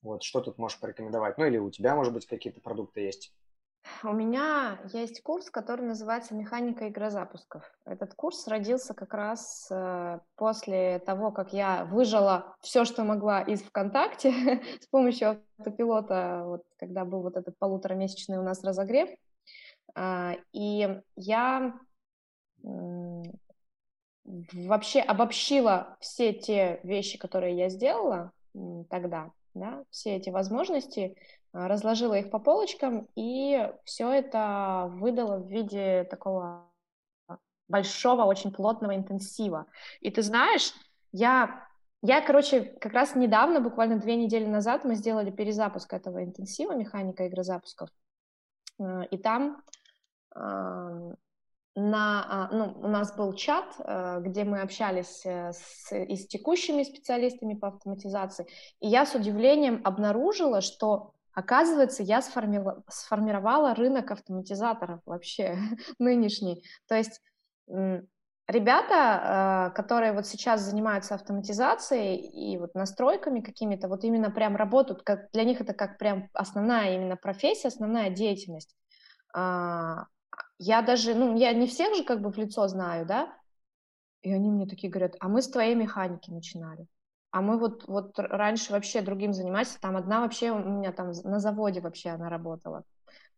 [0.00, 1.36] Вот, что тут можешь порекомендовать?
[1.36, 3.30] Ну, или у тебя, может быть, какие-то продукты есть?
[4.02, 7.62] У меня есть курс, который называется «Механика игрозапусков».
[7.84, 13.62] Этот курс родился как раз э, после того, как я выжила все, что могла из
[13.62, 14.32] ВКонтакте
[14.80, 19.10] с помощью автопилота, вот, когда был вот этот полуторамесячный у нас разогрев.
[19.94, 21.78] А, и я
[24.22, 28.32] вообще обобщила все те вещи, которые я сделала
[28.88, 31.16] тогда, да, все эти возможности,
[31.52, 36.70] разложила их по полочкам, и все это выдала в виде такого
[37.68, 39.66] большого, очень плотного интенсива.
[40.00, 40.72] И ты знаешь,
[41.12, 41.66] я,
[42.02, 47.26] я, короче, как раз недавно, буквально две недели назад, мы сделали перезапуск этого интенсива, механика
[47.26, 47.88] игрозапусков,
[48.78, 49.62] а, и там
[50.32, 50.88] на,
[51.76, 53.76] а, ну, у нас был чат,
[54.22, 58.46] где мы общались э, с, и с текущими специалистами по автоматизации,
[58.80, 62.60] и я с удивлением обнаружила, что Оказывается, я сформи...
[62.88, 65.58] сформировала рынок автоматизаторов вообще
[65.98, 66.64] нынешний.
[66.88, 67.20] То есть
[67.66, 75.02] ребята, а, которые вот сейчас занимаются автоматизацией и вот настройками какими-то, вот именно прям работают,
[75.02, 78.74] как для них это как прям основная именно профессия, основная деятельность.
[79.34, 80.06] А,
[80.58, 83.32] я даже, ну, я не всех же как бы в лицо знаю, да,
[84.22, 86.86] и они мне такие говорят, а мы с твоей механики начинали.
[87.30, 89.76] А мы вот, вот раньше вообще другим занимались.
[89.80, 92.84] Там одна вообще у меня там на заводе вообще она работала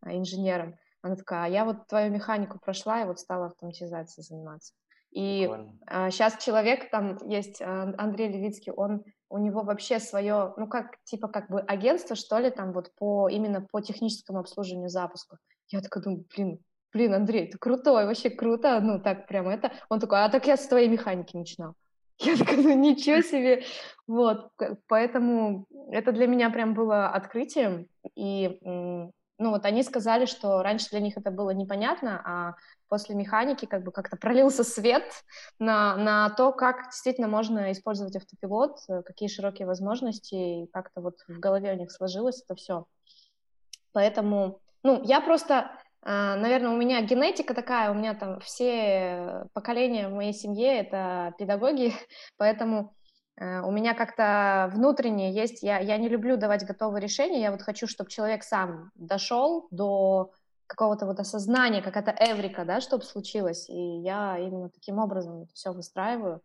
[0.01, 0.77] а, инженером.
[1.03, 4.73] Она такая, а я вот твою механику прошла и вот стала автоматизацией заниматься.
[5.11, 5.51] И
[5.87, 10.97] а, сейчас человек там есть, а, Андрей Левицкий, он у него вообще свое, ну как,
[11.05, 15.39] типа как бы агентство, что ли, там вот по, именно по техническому обслуживанию запусков.
[15.69, 16.59] Я такая думаю, блин,
[16.93, 19.73] блин, Андрей, ты крутой, вообще круто, ну так прям это.
[19.91, 21.75] Он такой, а так я с твоей механики начинал.
[22.19, 23.65] Я такая, ну ничего себе.
[24.07, 24.51] Вот,
[24.89, 27.89] поэтому это для меня прям было открытием.
[28.15, 32.55] И, ну вот они сказали, что раньше для них это было непонятно, а
[32.89, 35.05] после механики как бы как-то пролился свет
[35.59, 41.39] на, на то, как действительно можно использовать автопилот, какие широкие возможности, и как-то вот в
[41.39, 42.87] голове у них сложилось это все.
[43.93, 45.71] Поэтому, ну, я просто
[46.05, 51.93] Наверное, у меня генетика такая, у меня там все поколения в моей семье это педагоги,
[52.37, 52.97] поэтому
[53.37, 57.63] э, у меня как-то внутренне есть, я, я не люблю давать готовые решения, я вот
[57.63, 60.33] хочу, чтобы человек сам дошел до
[60.67, 66.41] какого-то вот осознания, какая-то эврика, да, чтобы случилось, и я именно таким образом все выстраиваю.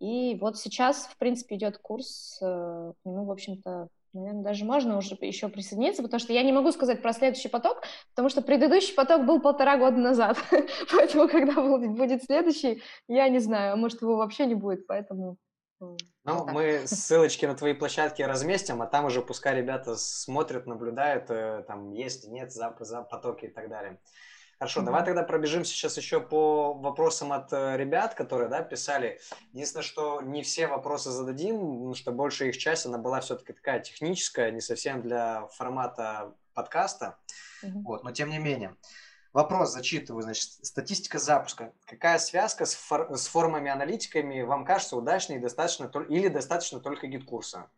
[0.00, 5.48] И вот сейчас, в принципе, идет курс, ну, в общем-то, Наверное, даже можно уже еще
[5.48, 9.40] присоединиться, потому что я не могу сказать про следующий поток, потому что предыдущий поток был
[9.40, 10.36] полтора года назад.
[10.92, 15.36] поэтому, когда будет следующий, я не знаю, а может, его вообще не будет, поэтому...
[15.78, 21.30] Ну, вот мы ссылочки на твои площадки разместим, а там уже пускай ребята смотрят, наблюдают,
[21.30, 23.98] э, там есть, нет, за, за потоки и так далее.
[24.60, 24.84] Хорошо, mm-hmm.
[24.84, 29.18] давай тогда пробежимся сейчас еще по вопросам от э, ребят, которые да, писали.
[29.54, 33.80] Единственное, что не все вопросы зададим, потому что большая их часть, она была все-таки такая
[33.80, 37.16] техническая, не совсем для формата подкаста.
[37.64, 37.82] Mm-hmm.
[37.84, 38.76] Вот, но тем не менее.
[39.32, 41.72] Вопрос зачитываю, значит, статистика запуска.
[41.86, 47.06] Какая связка с, фор- с формами аналитиками вам кажется удачной и достаточно, или достаточно только
[47.06, 47.70] GetCourse а?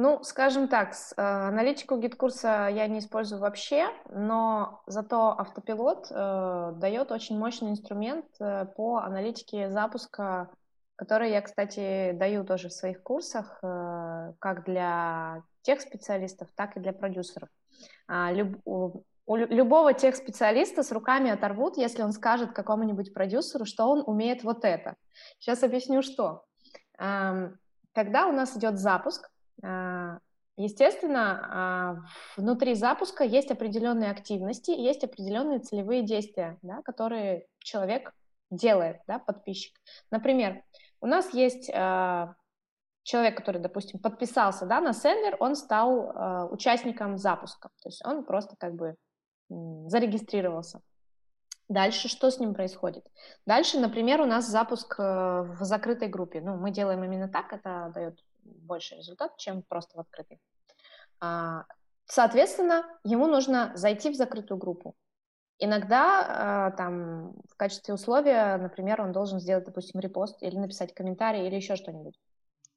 [0.00, 6.06] Ну, скажем так, с, э, аналитику GetCourse а я не использую вообще, но зато автопилот
[6.08, 10.50] э, дает очень мощный инструмент э, по аналитике запуска,
[10.94, 16.80] который я, кстати, даю тоже в своих курсах, э, как для тех специалистов, так и
[16.80, 17.48] для продюсеров.
[18.06, 23.64] А, люб, у, у любого тех специалиста с руками оторвут, если он скажет какому-нибудь продюсеру,
[23.64, 24.94] что он умеет вот это.
[25.40, 26.44] Сейчас объясню, что.
[27.00, 27.58] Эм,
[27.94, 29.28] когда у нас идет запуск,
[30.56, 31.96] естественно, а,
[32.36, 38.12] внутри запуска есть определенные активности, есть определенные целевые действия, да, которые человек
[38.50, 39.78] делает, да, подписчик.
[40.10, 40.62] Например,
[41.00, 42.34] у нас есть 4
[43.04, 47.70] человек, который, допустим, подписался да, на сендер, он стал участником запуска.
[47.82, 48.96] То есть он просто как бы
[49.48, 50.82] зарегистрировался.
[51.68, 53.06] Дальше что с ним происходит?
[53.44, 56.40] Дальше, например, у нас запуск э, в закрытой группе.
[56.40, 58.18] Ну, мы делаем именно так, это дает
[58.56, 60.40] больше результат, чем просто в открытой.
[61.20, 61.64] А,
[62.06, 64.94] соответственно, ему нужно зайти в закрытую группу.
[65.58, 71.46] Иногда э, там в качестве условия, например, он должен сделать, допустим, репост или написать комментарий
[71.46, 72.18] или еще что-нибудь.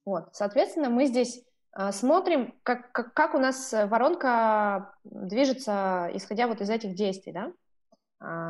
[0.04, 1.44] Вот, соответственно, мы здесь
[1.76, 7.52] э, смотрим, как, как, как у нас воронка движется, исходя вот из этих действий, да.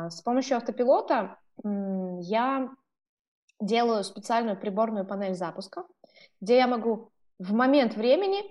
[0.09, 2.69] С помощью автопилота я
[3.59, 5.85] делаю специальную приборную панель запуска,
[6.41, 7.09] где я могу
[7.43, 8.43] в момент времени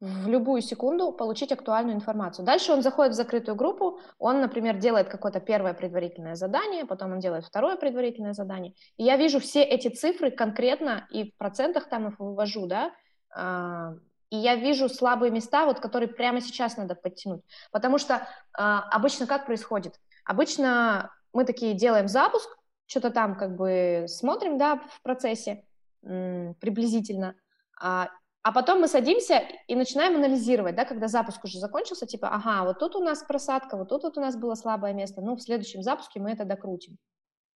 [0.00, 2.44] в любую секунду получить актуальную информацию.
[2.44, 7.20] Дальше он заходит в закрытую группу, он, например, делает какое-то первое предварительное задание, потом он
[7.20, 12.08] делает второе предварительное задание, и я вижу все эти цифры конкретно и в процентах там
[12.08, 12.92] их вывожу, да,
[13.34, 13.94] а,
[14.28, 17.42] и я вижу слабые места, вот, которые прямо сейчас надо подтянуть.
[17.70, 19.94] Потому что а, обычно как происходит?
[20.24, 22.48] Обычно мы такие делаем запуск,
[22.86, 25.64] что-то там как бы смотрим, да, в процессе
[26.02, 27.34] приблизительно,
[27.80, 28.08] а,
[28.42, 32.78] а потом мы садимся и начинаем анализировать, да, когда запуск уже закончился, типа, ага, вот
[32.78, 35.82] тут у нас просадка, вот тут вот у нас было слабое место, ну, в следующем
[35.82, 36.96] запуске мы это докрутим.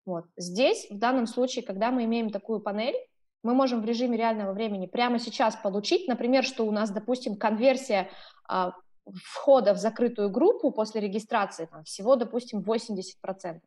[0.04, 0.24] Вот.
[0.36, 2.96] Здесь, в данном случае, когда мы имеем такую панель,
[3.42, 8.10] мы можем в режиме реального времени прямо сейчас получить, например, что у нас, допустим, конверсия
[8.48, 8.72] а,
[9.14, 13.60] входа в закрытую группу после регистрации там, всего, допустим, 80%.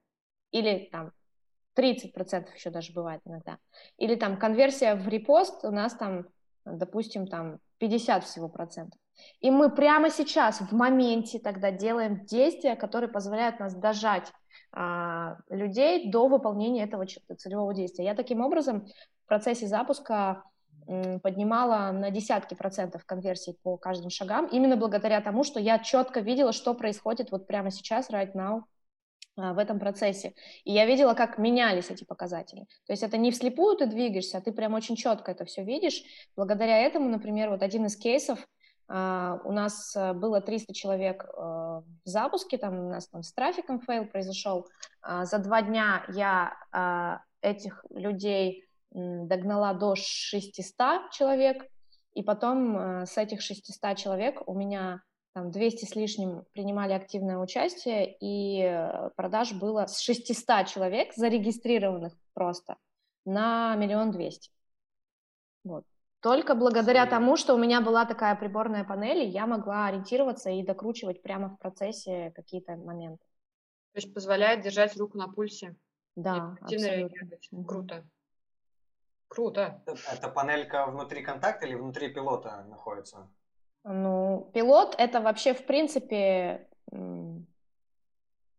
[0.51, 1.11] Или там
[1.77, 3.57] 30% еще даже бывает иногда.
[3.97, 6.27] Или там конверсия в репост у нас там
[6.65, 8.99] допустим, там 50 всего процентов.
[9.41, 14.31] И мы прямо сейчас, в моменте тогда делаем действия, которые позволяют нас дожать
[14.71, 18.05] а, людей до выполнения этого целевого действия.
[18.05, 18.87] Я таким образом
[19.23, 20.43] в процессе запуска
[20.85, 26.51] поднимала на десятки процентов конверсий по каждым шагам, именно благодаря тому, что я четко видела,
[26.51, 28.63] что происходит вот прямо сейчас, right now,
[29.35, 30.33] в этом процессе.
[30.63, 32.67] И я видела, как менялись эти показатели.
[32.85, 36.03] То есть это не вслепую ты двигаешься, а ты прям очень четко это все видишь.
[36.35, 38.47] Благодаря этому, например, вот один из кейсов,
[38.89, 43.31] Э, у нас э, было 300 человек э, в запуске, там у нас там с
[43.31, 44.67] трафиком фейл произошел.
[45.01, 51.65] За два дня я этих людей догнала до 600 человек,
[52.13, 55.01] и потом с этих 600 человек у меня
[55.33, 62.13] там 200 с лишним принимали активное участие, и э, продаж было с 600 человек, зарегистрированных
[62.33, 62.77] просто,
[63.25, 64.51] на миллион двести.
[65.63, 65.85] Вот.
[66.19, 71.21] Только благодаря тому, что у меня была такая приборная панель, я могла ориентироваться и докручивать
[71.21, 73.25] прямо в процессе какие-то моменты.
[73.93, 75.75] То есть позволяет держать руку на пульсе.
[76.15, 77.27] Да, абсолютно.
[77.67, 78.07] Круто.
[79.27, 79.83] Круто.
[79.85, 83.27] Это панелька внутри контакта или внутри пилота находится?
[83.83, 86.67] Ну, пилот— это вообще, в принципе,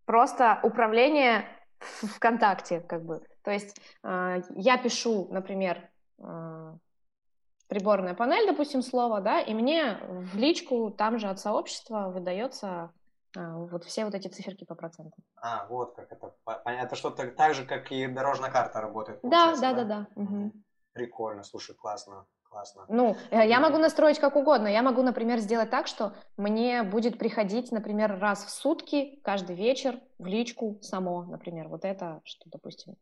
[0.04, 1.46] просто управление
[1.78, 3.22] ВКонтакте, как бы.
[3.42, 6.74] То есть э, я пишу, например, э,
[7.68, 12.92] приборная панель, допустим, слово, да, и мне в личку там же от сообщества выдается
[13.36, 15.22] э, вот все вот эти циферки по процентам.
[15.36, 16.34] А, вот как это.
[16.64, 19.20] Это что-то так же, как и дорожная карта работает.
[19.22, 19.84] Да, да, да, да.
[19.84, 20.06] да.
[20.22, 20.52] Угу.
[20.92, 22.86] Прикольно, слушай, классно классно.
[22.88, 24.68] Ну, э, я могу настроить как угодно.
[24.68, 30.00] Я могу, например, сделать так, что мне будет приходить, например, раз в сутки, каждый вечер
[30.18, 31.68] в личку само, например.
[31.68, 32.96] Вот это, что, допустим,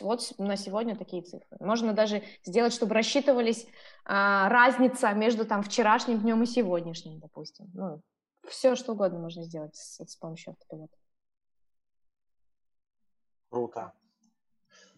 [0.00, 1.56] вот на сегодня такие цифры.
[1.60, 3.66] Можно даже сделать, чтобы рассчитывались
[4.04, 7.70] а, разница между там вчерашним днем и сегодняшним, допустим.
[7.74, 8.00] Ну,
[8.46, 10.96] все, что угодно можно сделать с, с помощью автопилота.
[13.50, 13.92] Круто.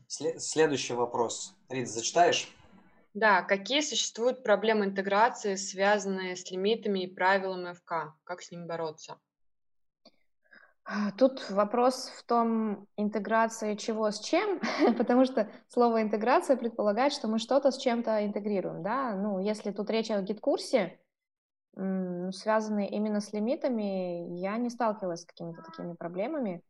[0.08, 1.54] След- следующий вопрос.
[1.68, 2.52] Рит, зачитаешь?
[3.14, 8.14] Да, какие существуют проблемы интеграции, связанные с лимитами и правилами ФК?
[8.24, 9.18] Как с ними бороться?
[10.84, 14.60] А, тут вопрос в том, интеграция чего с чем,
[14.98, 19.90] потому что слово интеграция предполагает, что мы что-то с чем-то интегрируем, да, ну, если тут
[19.90, 20.98] речь о гид-курсе,
[21.74, 26.62] связанные именно с лимитами, я не сталкивалась с какими-то такими проблемами.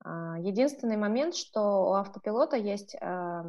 [0.00, 3.44] А, единственный момент, что у автопилота есть а,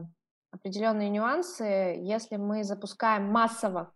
[0.51, 1.63] определенные нюансы.
[1.63, 3.91] Если мы запускаем массово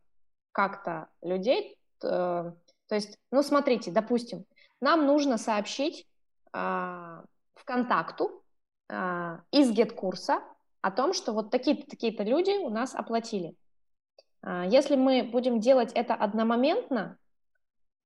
[0.52, 2.56] как-то людей, то,
[2.88, 4.46] то есть, ну, смотрите, допустим,
[4.82, 6.08] нам нужно сообщить
[6.54, 7.22] э,
[7.56, 8.44] ВКонтакту
[8.90, 10.42] э, из гет-курса
[10.82, 13.56] о том, что вот такие-то такие-то люди у нас оплатили.
[14.46, 17.18] Э, если мы будем делать это одномоментно,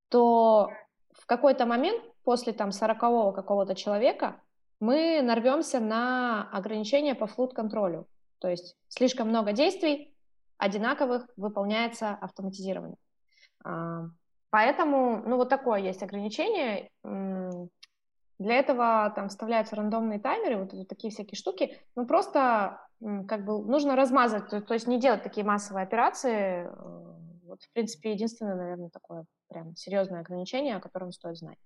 [0.09, 0.71] то
[1.11, 4.39] в какой-то момент после там 40 какого-то человека
[4.79, 8.07] мы нарвемся на ограничения по флут-контролю.
[8.39, 10.13] То есть слишком много действий,
[10.57, 12.97] одинаковых выполняется автоматизирование.
[13.63, 14.05] А,
[14.49, 16.89] поэтому, ну, вот такое есть ограничение.
[18.39, 21.75] Для этого там вставляются рандомные таймеры, вот, такие всякие штуки.
[21.95, 26.65] Ну, просто как бы нужно размазать, то, есть не делать такие массовые операции.
[26.65, 31.57] Э, вот, в принципе, единственное, наверное, такое прям серьезное ограничение, о котором стоит знать.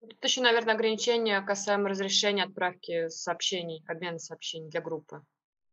[0.00, 5.22] Тут еще, наверное, ограничения касаемо разрешения отправки сообщений, обмена сообщений для группы.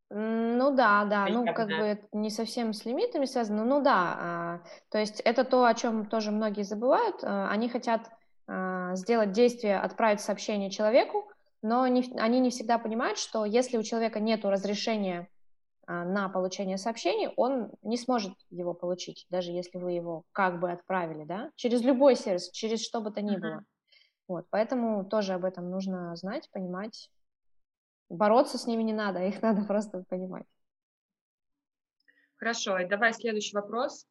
[0.10, 4.98] Ну да, да, ну как бы не совсем с лимитами связано, ну да, а, то
[4.98, 8.10] есть это то, о чем тоже многие забывают, а, они хотят
[8.48, 11.30] а, сделать действие, отправить сообщение человеку,
[11.62, 15.28] но не, они не всегда понимают, что если у человека нет разрешения
[15.88, 21.24] на получение сообщений, он не сможет его получить, даже если вы его как бы отправили,
[21.24, 23.64] да, через любой сервис, через что бы то ни было.
[24.28, 27.10] Вот, поэтому тоже об этом нужно знать, понимать.
[28.10, 30.46] Бороться с ними не надо, их надо просто понимать.
[32.38, 34.06] Хорошо, и давай следующий вопрос.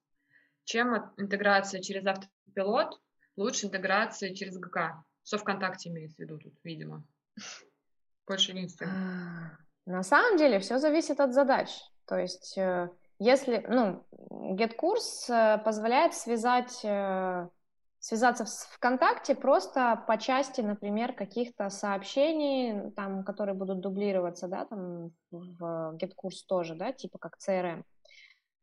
[0.64, 3.00] Чем интеграция через автопилот
[3.36, 5.04] лучше интеграции через ГК?
[5.22, 7.04] Что ВКонтакте имеется в виду тут, видимо?
[8.26, 9.58] Больше единственное.
[9.86, 11.70] На самом деле все зависит от задач.
[12.06, 14.04] То есть, э, если, ну,
[14.56, 17.48] GetCourse э, позволяет связать э,
[18.06, 25.10] связаться с ВКонтакте просто по части, например, каких-то сообщений, там, которые будут дублироваться, да, там
[25.32, 27.82] в GetCourse тоже, да, типа как CRM.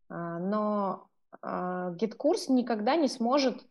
[0.08, 1.10] А, но
[1.41, 3.66] а, GetCourse никогда не сможет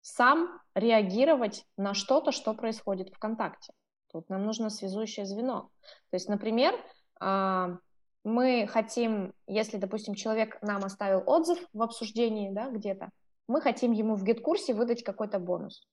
[0.00, 3.74] сам реагировать на что-то, что происходит ВКонтакте.
[4.10, 5.68] Тут нам нужно связующее звено.
[6.08, 6.74] То есть, например,
[7.20, 7.76] а,
[8.24, 13.10] мы хотим, если, допустим, человек нам оставил отзыв в обсуждении, да, где-то,
[13.48, 15.86] мы хотим ему в GetCourse выдать какой-то бонус.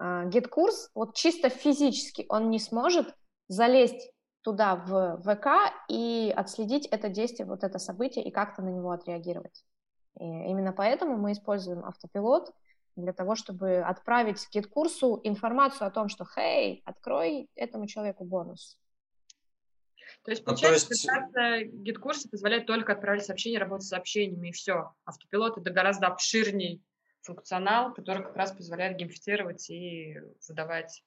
[0.00, 3.14] GetCourse, вот чисто физически, он не сможет
[3.48, 4.10] залезть
[4.40, 9.64] туда в ВК и отследить это действие, вот это событие и как-то на него отреагировать.
[10.18, 12.52] И именно поэтому мы используем автопилот
[12.96, 18.78] для того, чтобы отправить GitKурсу информацию о том, что «Хей, открой этому человеку бонус».
[20.24, 21.72] То есть, получается, ну, то есть...
[21.72, 24.92] гид-курсы позволяют только отправлять сообщения, работать с сообщениями, и все.
[25.04, 26.82] Автопилот— это гораздо обширней
[27.22, 30.16] функционал, который как раз позволяет геймифицировать и
[30.48, 31.02] выдавать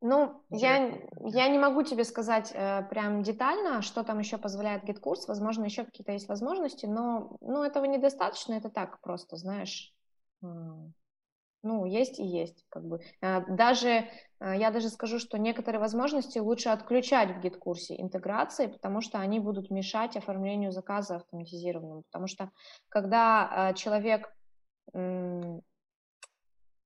[0.00, 5.22] ну, я, я не могу тебе сказать э, прям детально, что там еще позволяет GitKurs.
[5.26, 9.92] Возможно, еще какие-то есть возможности, но ну, этого недостаточно, это так просто, знаешь.
[10.40, 13.00] Ну, есть и есть, как бы.
[13.20, 19.00] Э, даже, э, я даже скажу, что некоторые возможности лучше отключать в гид-курсе интеграции, потому
[19.00, 22.04] что они будут мешать оформлению заказа автоматизированному.
[22.04, 22.52] Потому что
[22.88, 24.32] когда человек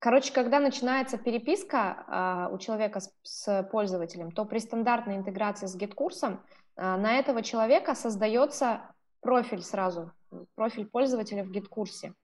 [0.03, 6.41] Короче, когда начинается переписка а, у человека с, пользователем, то при стандартной интеграции с GitKурсом
[6.75, 8.81] а, на этого человека создается
[9.21, 10.11] профиль сразу,
[10.57, 12.15] профиль пользователя в GitKурсе.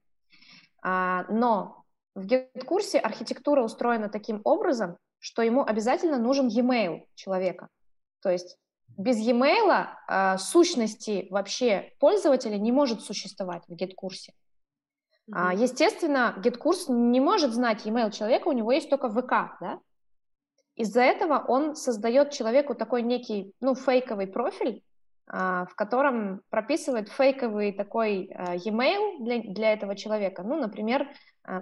[0.81, 7.69] А, но в GitKурсе архитектура устроена таким образом, что ему обязательно нужен e-mail человека.
[8.21, 8.57] То есть
[8.97, 14.33] без e-mail сущности вообще пользователя не может существовать в GitKурсе.
[15.29, 15.55] Mm-hmm.
[15.57, 19.79] Естественно, GitKurs не может знать email человека, у него есть только ВК, да?
[20.75, 24.81] Из-за этого он создает человеку такой некий, ну, фейковый профиль,
[25.27, 30.41] а, в котором прописывает фейковый такой а, e-mail для, для этого человека.
[30.41, 31.09] Ну, например,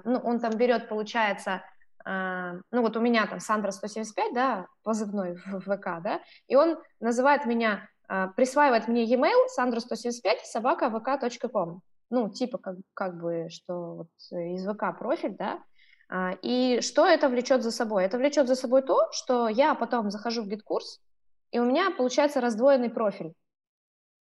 [0.04, 1.64] ну, он там берет, получается,
[2.06, 7.46] ну, вот у меня там Сандра 175, да, позывной в ВК, да, и он называет
[7.46, 7.90] меня,
[8.36, 14.66] присваивает мне e-mail Сандра 175 собака vk.com ну, типа как, как бы, что вот из
[14.66, 15.64] ВК профиль, да,
[16.10, 18.06] а, и что это влечет за собой?
[18.06, 21.02] Это влечет за собой то, что я потом захожу в GetCourse,
[21.52, 23.34] и у меня получается раздвоенный профиль.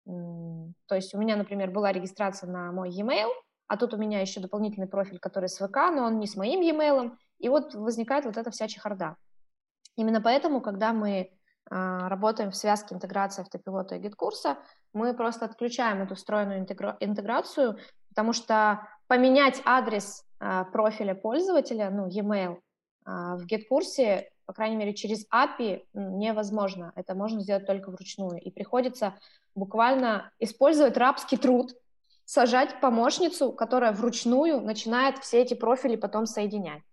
[0.05, 3.29] То есть у меня, например, была регистрация на мой e-mail,
[3.67, 6.61] а тут у меня еще дополнительный профиль, который с ВК, но он не с моим
[6.61, 9.15] e-mail, и вот возникает вот эта вся чехарда.
[9.95, 11.31] Именно поэтому, когда мы
[11.69, 14.57] работаем в связке интеграции автопилота и GetCourse а,
[14.93, 22.07] мы просто отключаем эту встроенную интегра- интеграцию, потому что поменять адрес а, профиля пользователя, ну,
[22.07, 22.59] e-mail,
[23.05, 26.91] а, в гид-курсе, по крайней мере, через API невозможно.
[26.95, 28.41] Это можно сделать только вручную.
[28.41, 29.17] И приходится
[29.55, 31.73] буквально использовать рабский труд,
[32.25, 36.83] сажать помощницу, которая вручную начинает все эти профили потом соединять.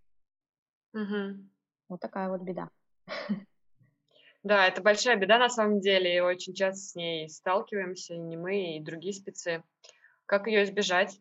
[0.94, 1.48] Угу.
[1.88, 2.70] Вот такая вот беда.
[4.42, 8.76] Да, это большая беда на самом деле, и очень часто с ней сталкиваемся, не мы,
[8.76, 9.62] и другие спецы.
[10.24, 11.20] Как ее избежать?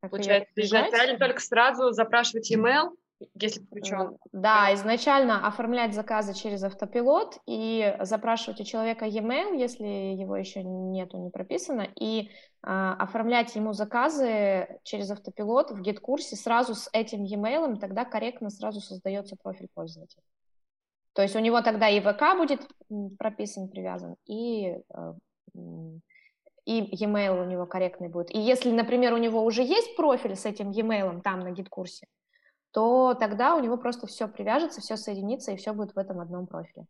[0.00, 0.90] Как Получается, избежать?
[0.90, 2.90] правильно только сразу запрашивать e-mail,
[3.34, 4.18] если включен.
[4.32, 11.18] Да, изначально оформлять заказы через автопилот и запрашивать у человека e-mail, если его еще нету,
[11.18, 12.30] не прописано, и
[12.62, 18.80] а, оформлять ему заказы через автопилот в гид-курсе сразу с этим e-mail, тогда корректно сразу
[18.80, 20.22] создается профиль пользователя.
[21.18, 22.60] То есть у него тогда и ВК будет
[23.18, 25.16] прописан, привязан, и, а,
[26.64, 28.32] и e-mail у него корректный будет.
[28.32, 32.06] И если, например, у него уже есть профиль с этим e-mail там на гид-курсе,
[32.70, 36.46] то тогда у него просто все привяжется, все соединится, и все будет в этом одном
[36.46, 36.86] профиле.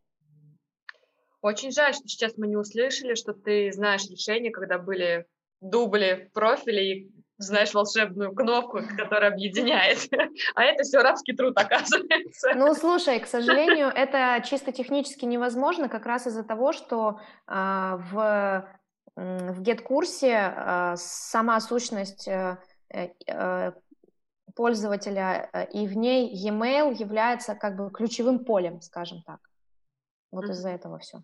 [1.40, 5.24] Очень жаль, что сейчас мы не услышали, что ты знаешь решение, когда были
[5.62, 7.08] дубли профиля и
[7.38, 9.98] знаешь волшебную кнопку, которая объединяет.
[10.54, 12.54] А это все рабский труд, оказывается.
[12.54, 18.68] Ну, слушай, к сожалению, это чисто технически невозможно, как раз из-за того, что э, в,
[19.16, 22.58] в get-курсе э, сама сущность э,
[22.90, 23.72] э,
[24.54, 29.40] пользователя, э, и в ней e-mail является как бы ключевым полем, скажем так.
[30.30, 30.50] Вот mm-hmm.
[30.50, 31.22] из-за этого все.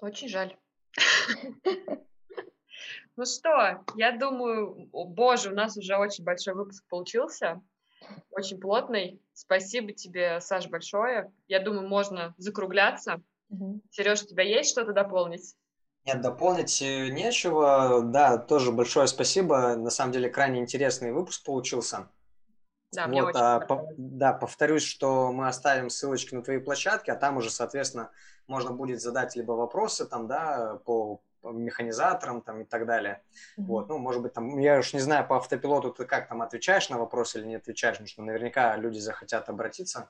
[0.00, 0.56] Очень жаль.
[3.16, 7.60] Ну что, я думаю, боже, у нас уже очень большой выпуск получился,
[8.30, 9.20] очень плотный.
[9.32, 11.32] Спасибо тебе, Саш, большое.
[11.48, 13.22] Я думаю, можно закругляться.
[13.50, 13.80] Угу.
[13.90, 15.56] Сереж, у тебя есть что-то дополнить?
[16.04, 18.02] Нет, дополнить э, нечего.
[18.02, 19.76] Да, тоже большое спасибо.
[19.76, 22.08] На самом деле, крайне интересный выпуск получился.
[22.92, 27.10] Да, вот, мне очень а, по, да, повторюсь, что мы оставим ссылочки на твои площадки,
[27.10, 28.10] а там уже, соответственно,
[28.46, 33.22] можно будет задать либо вопросы там, да, по, по механизаторам там и так далее.
[33.58, 33.64] Mm-hmm.
[33.64, 36.88] Вот, ну, может быть, там, я уж не знаю, по автопилоту ты как там отвечаешь
[36.90, 40.08] на вопросы или не отвечаешь, потому что наверняка люди захотят обратиться.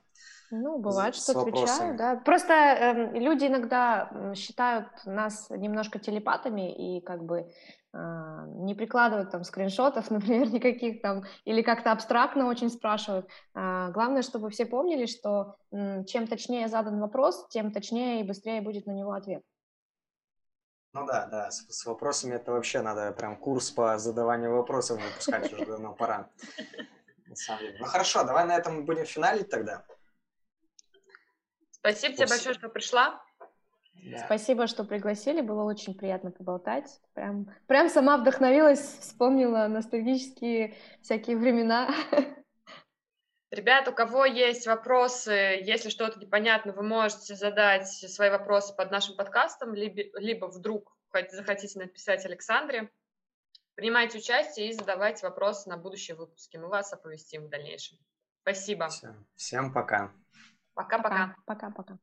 [0.51, 2.17] Ну, бывает, с, что с отвечаю, да.
[2.17, 7.51] Просто э, люди иногда считают нас немножко телепатами и как бы
[7.93, 13.27] э, не прикладывают там скриншотов, например, никаких там, или как-то абстрактно очень спрашивают.
[13.55, 18.87] Э, главное, чтобы все помнили, что чем точнее задан вопрос, тем точнее и быстрее будет
[18.87, 19.43] на него ответ.
[20.93, 25.53] Ну да, да, с, с вопросами это вообще надо прям курс по задаванию вопросов выпускать
[25.53, 26.31] уже давно пора.
[27.27, 27.77] На самом деле.
[27.79, 29.85] Ну хорошо, давай на этом будем финалить тогда.
[31.71, 33.23] Спасибо тебе большое, что пришла.
[34.05, 34.19] Да.
[34.25, 37.01] Спасибо, что пригласили, было очень приятно поболтать.
[37.15, 41.91] Прям, прям сама вдохновилась, вспомнила ностальгические всякие времена.
[43.51, 45.31] Ребят, у кого есть вопросы,
[45.63, 50.95] если что-то непонятно, вы можете задать свои вопросы под нашим подкастом, либо, либо вдруг
[51.31, 52.91] захотите написать Александре.
[53.75, 56.57] Принимайте участие и задавайте вопросы на будущие выпуски.
[56.59, 57.99] Мы вас оповестим в дальнейшем.
[58.43, 58.89] Спасибо.
[58.89, 60.13] Всем, всем пока.
[60.75, 61.35] Пока-пока.
[61.47, 61.99] Пока-пока.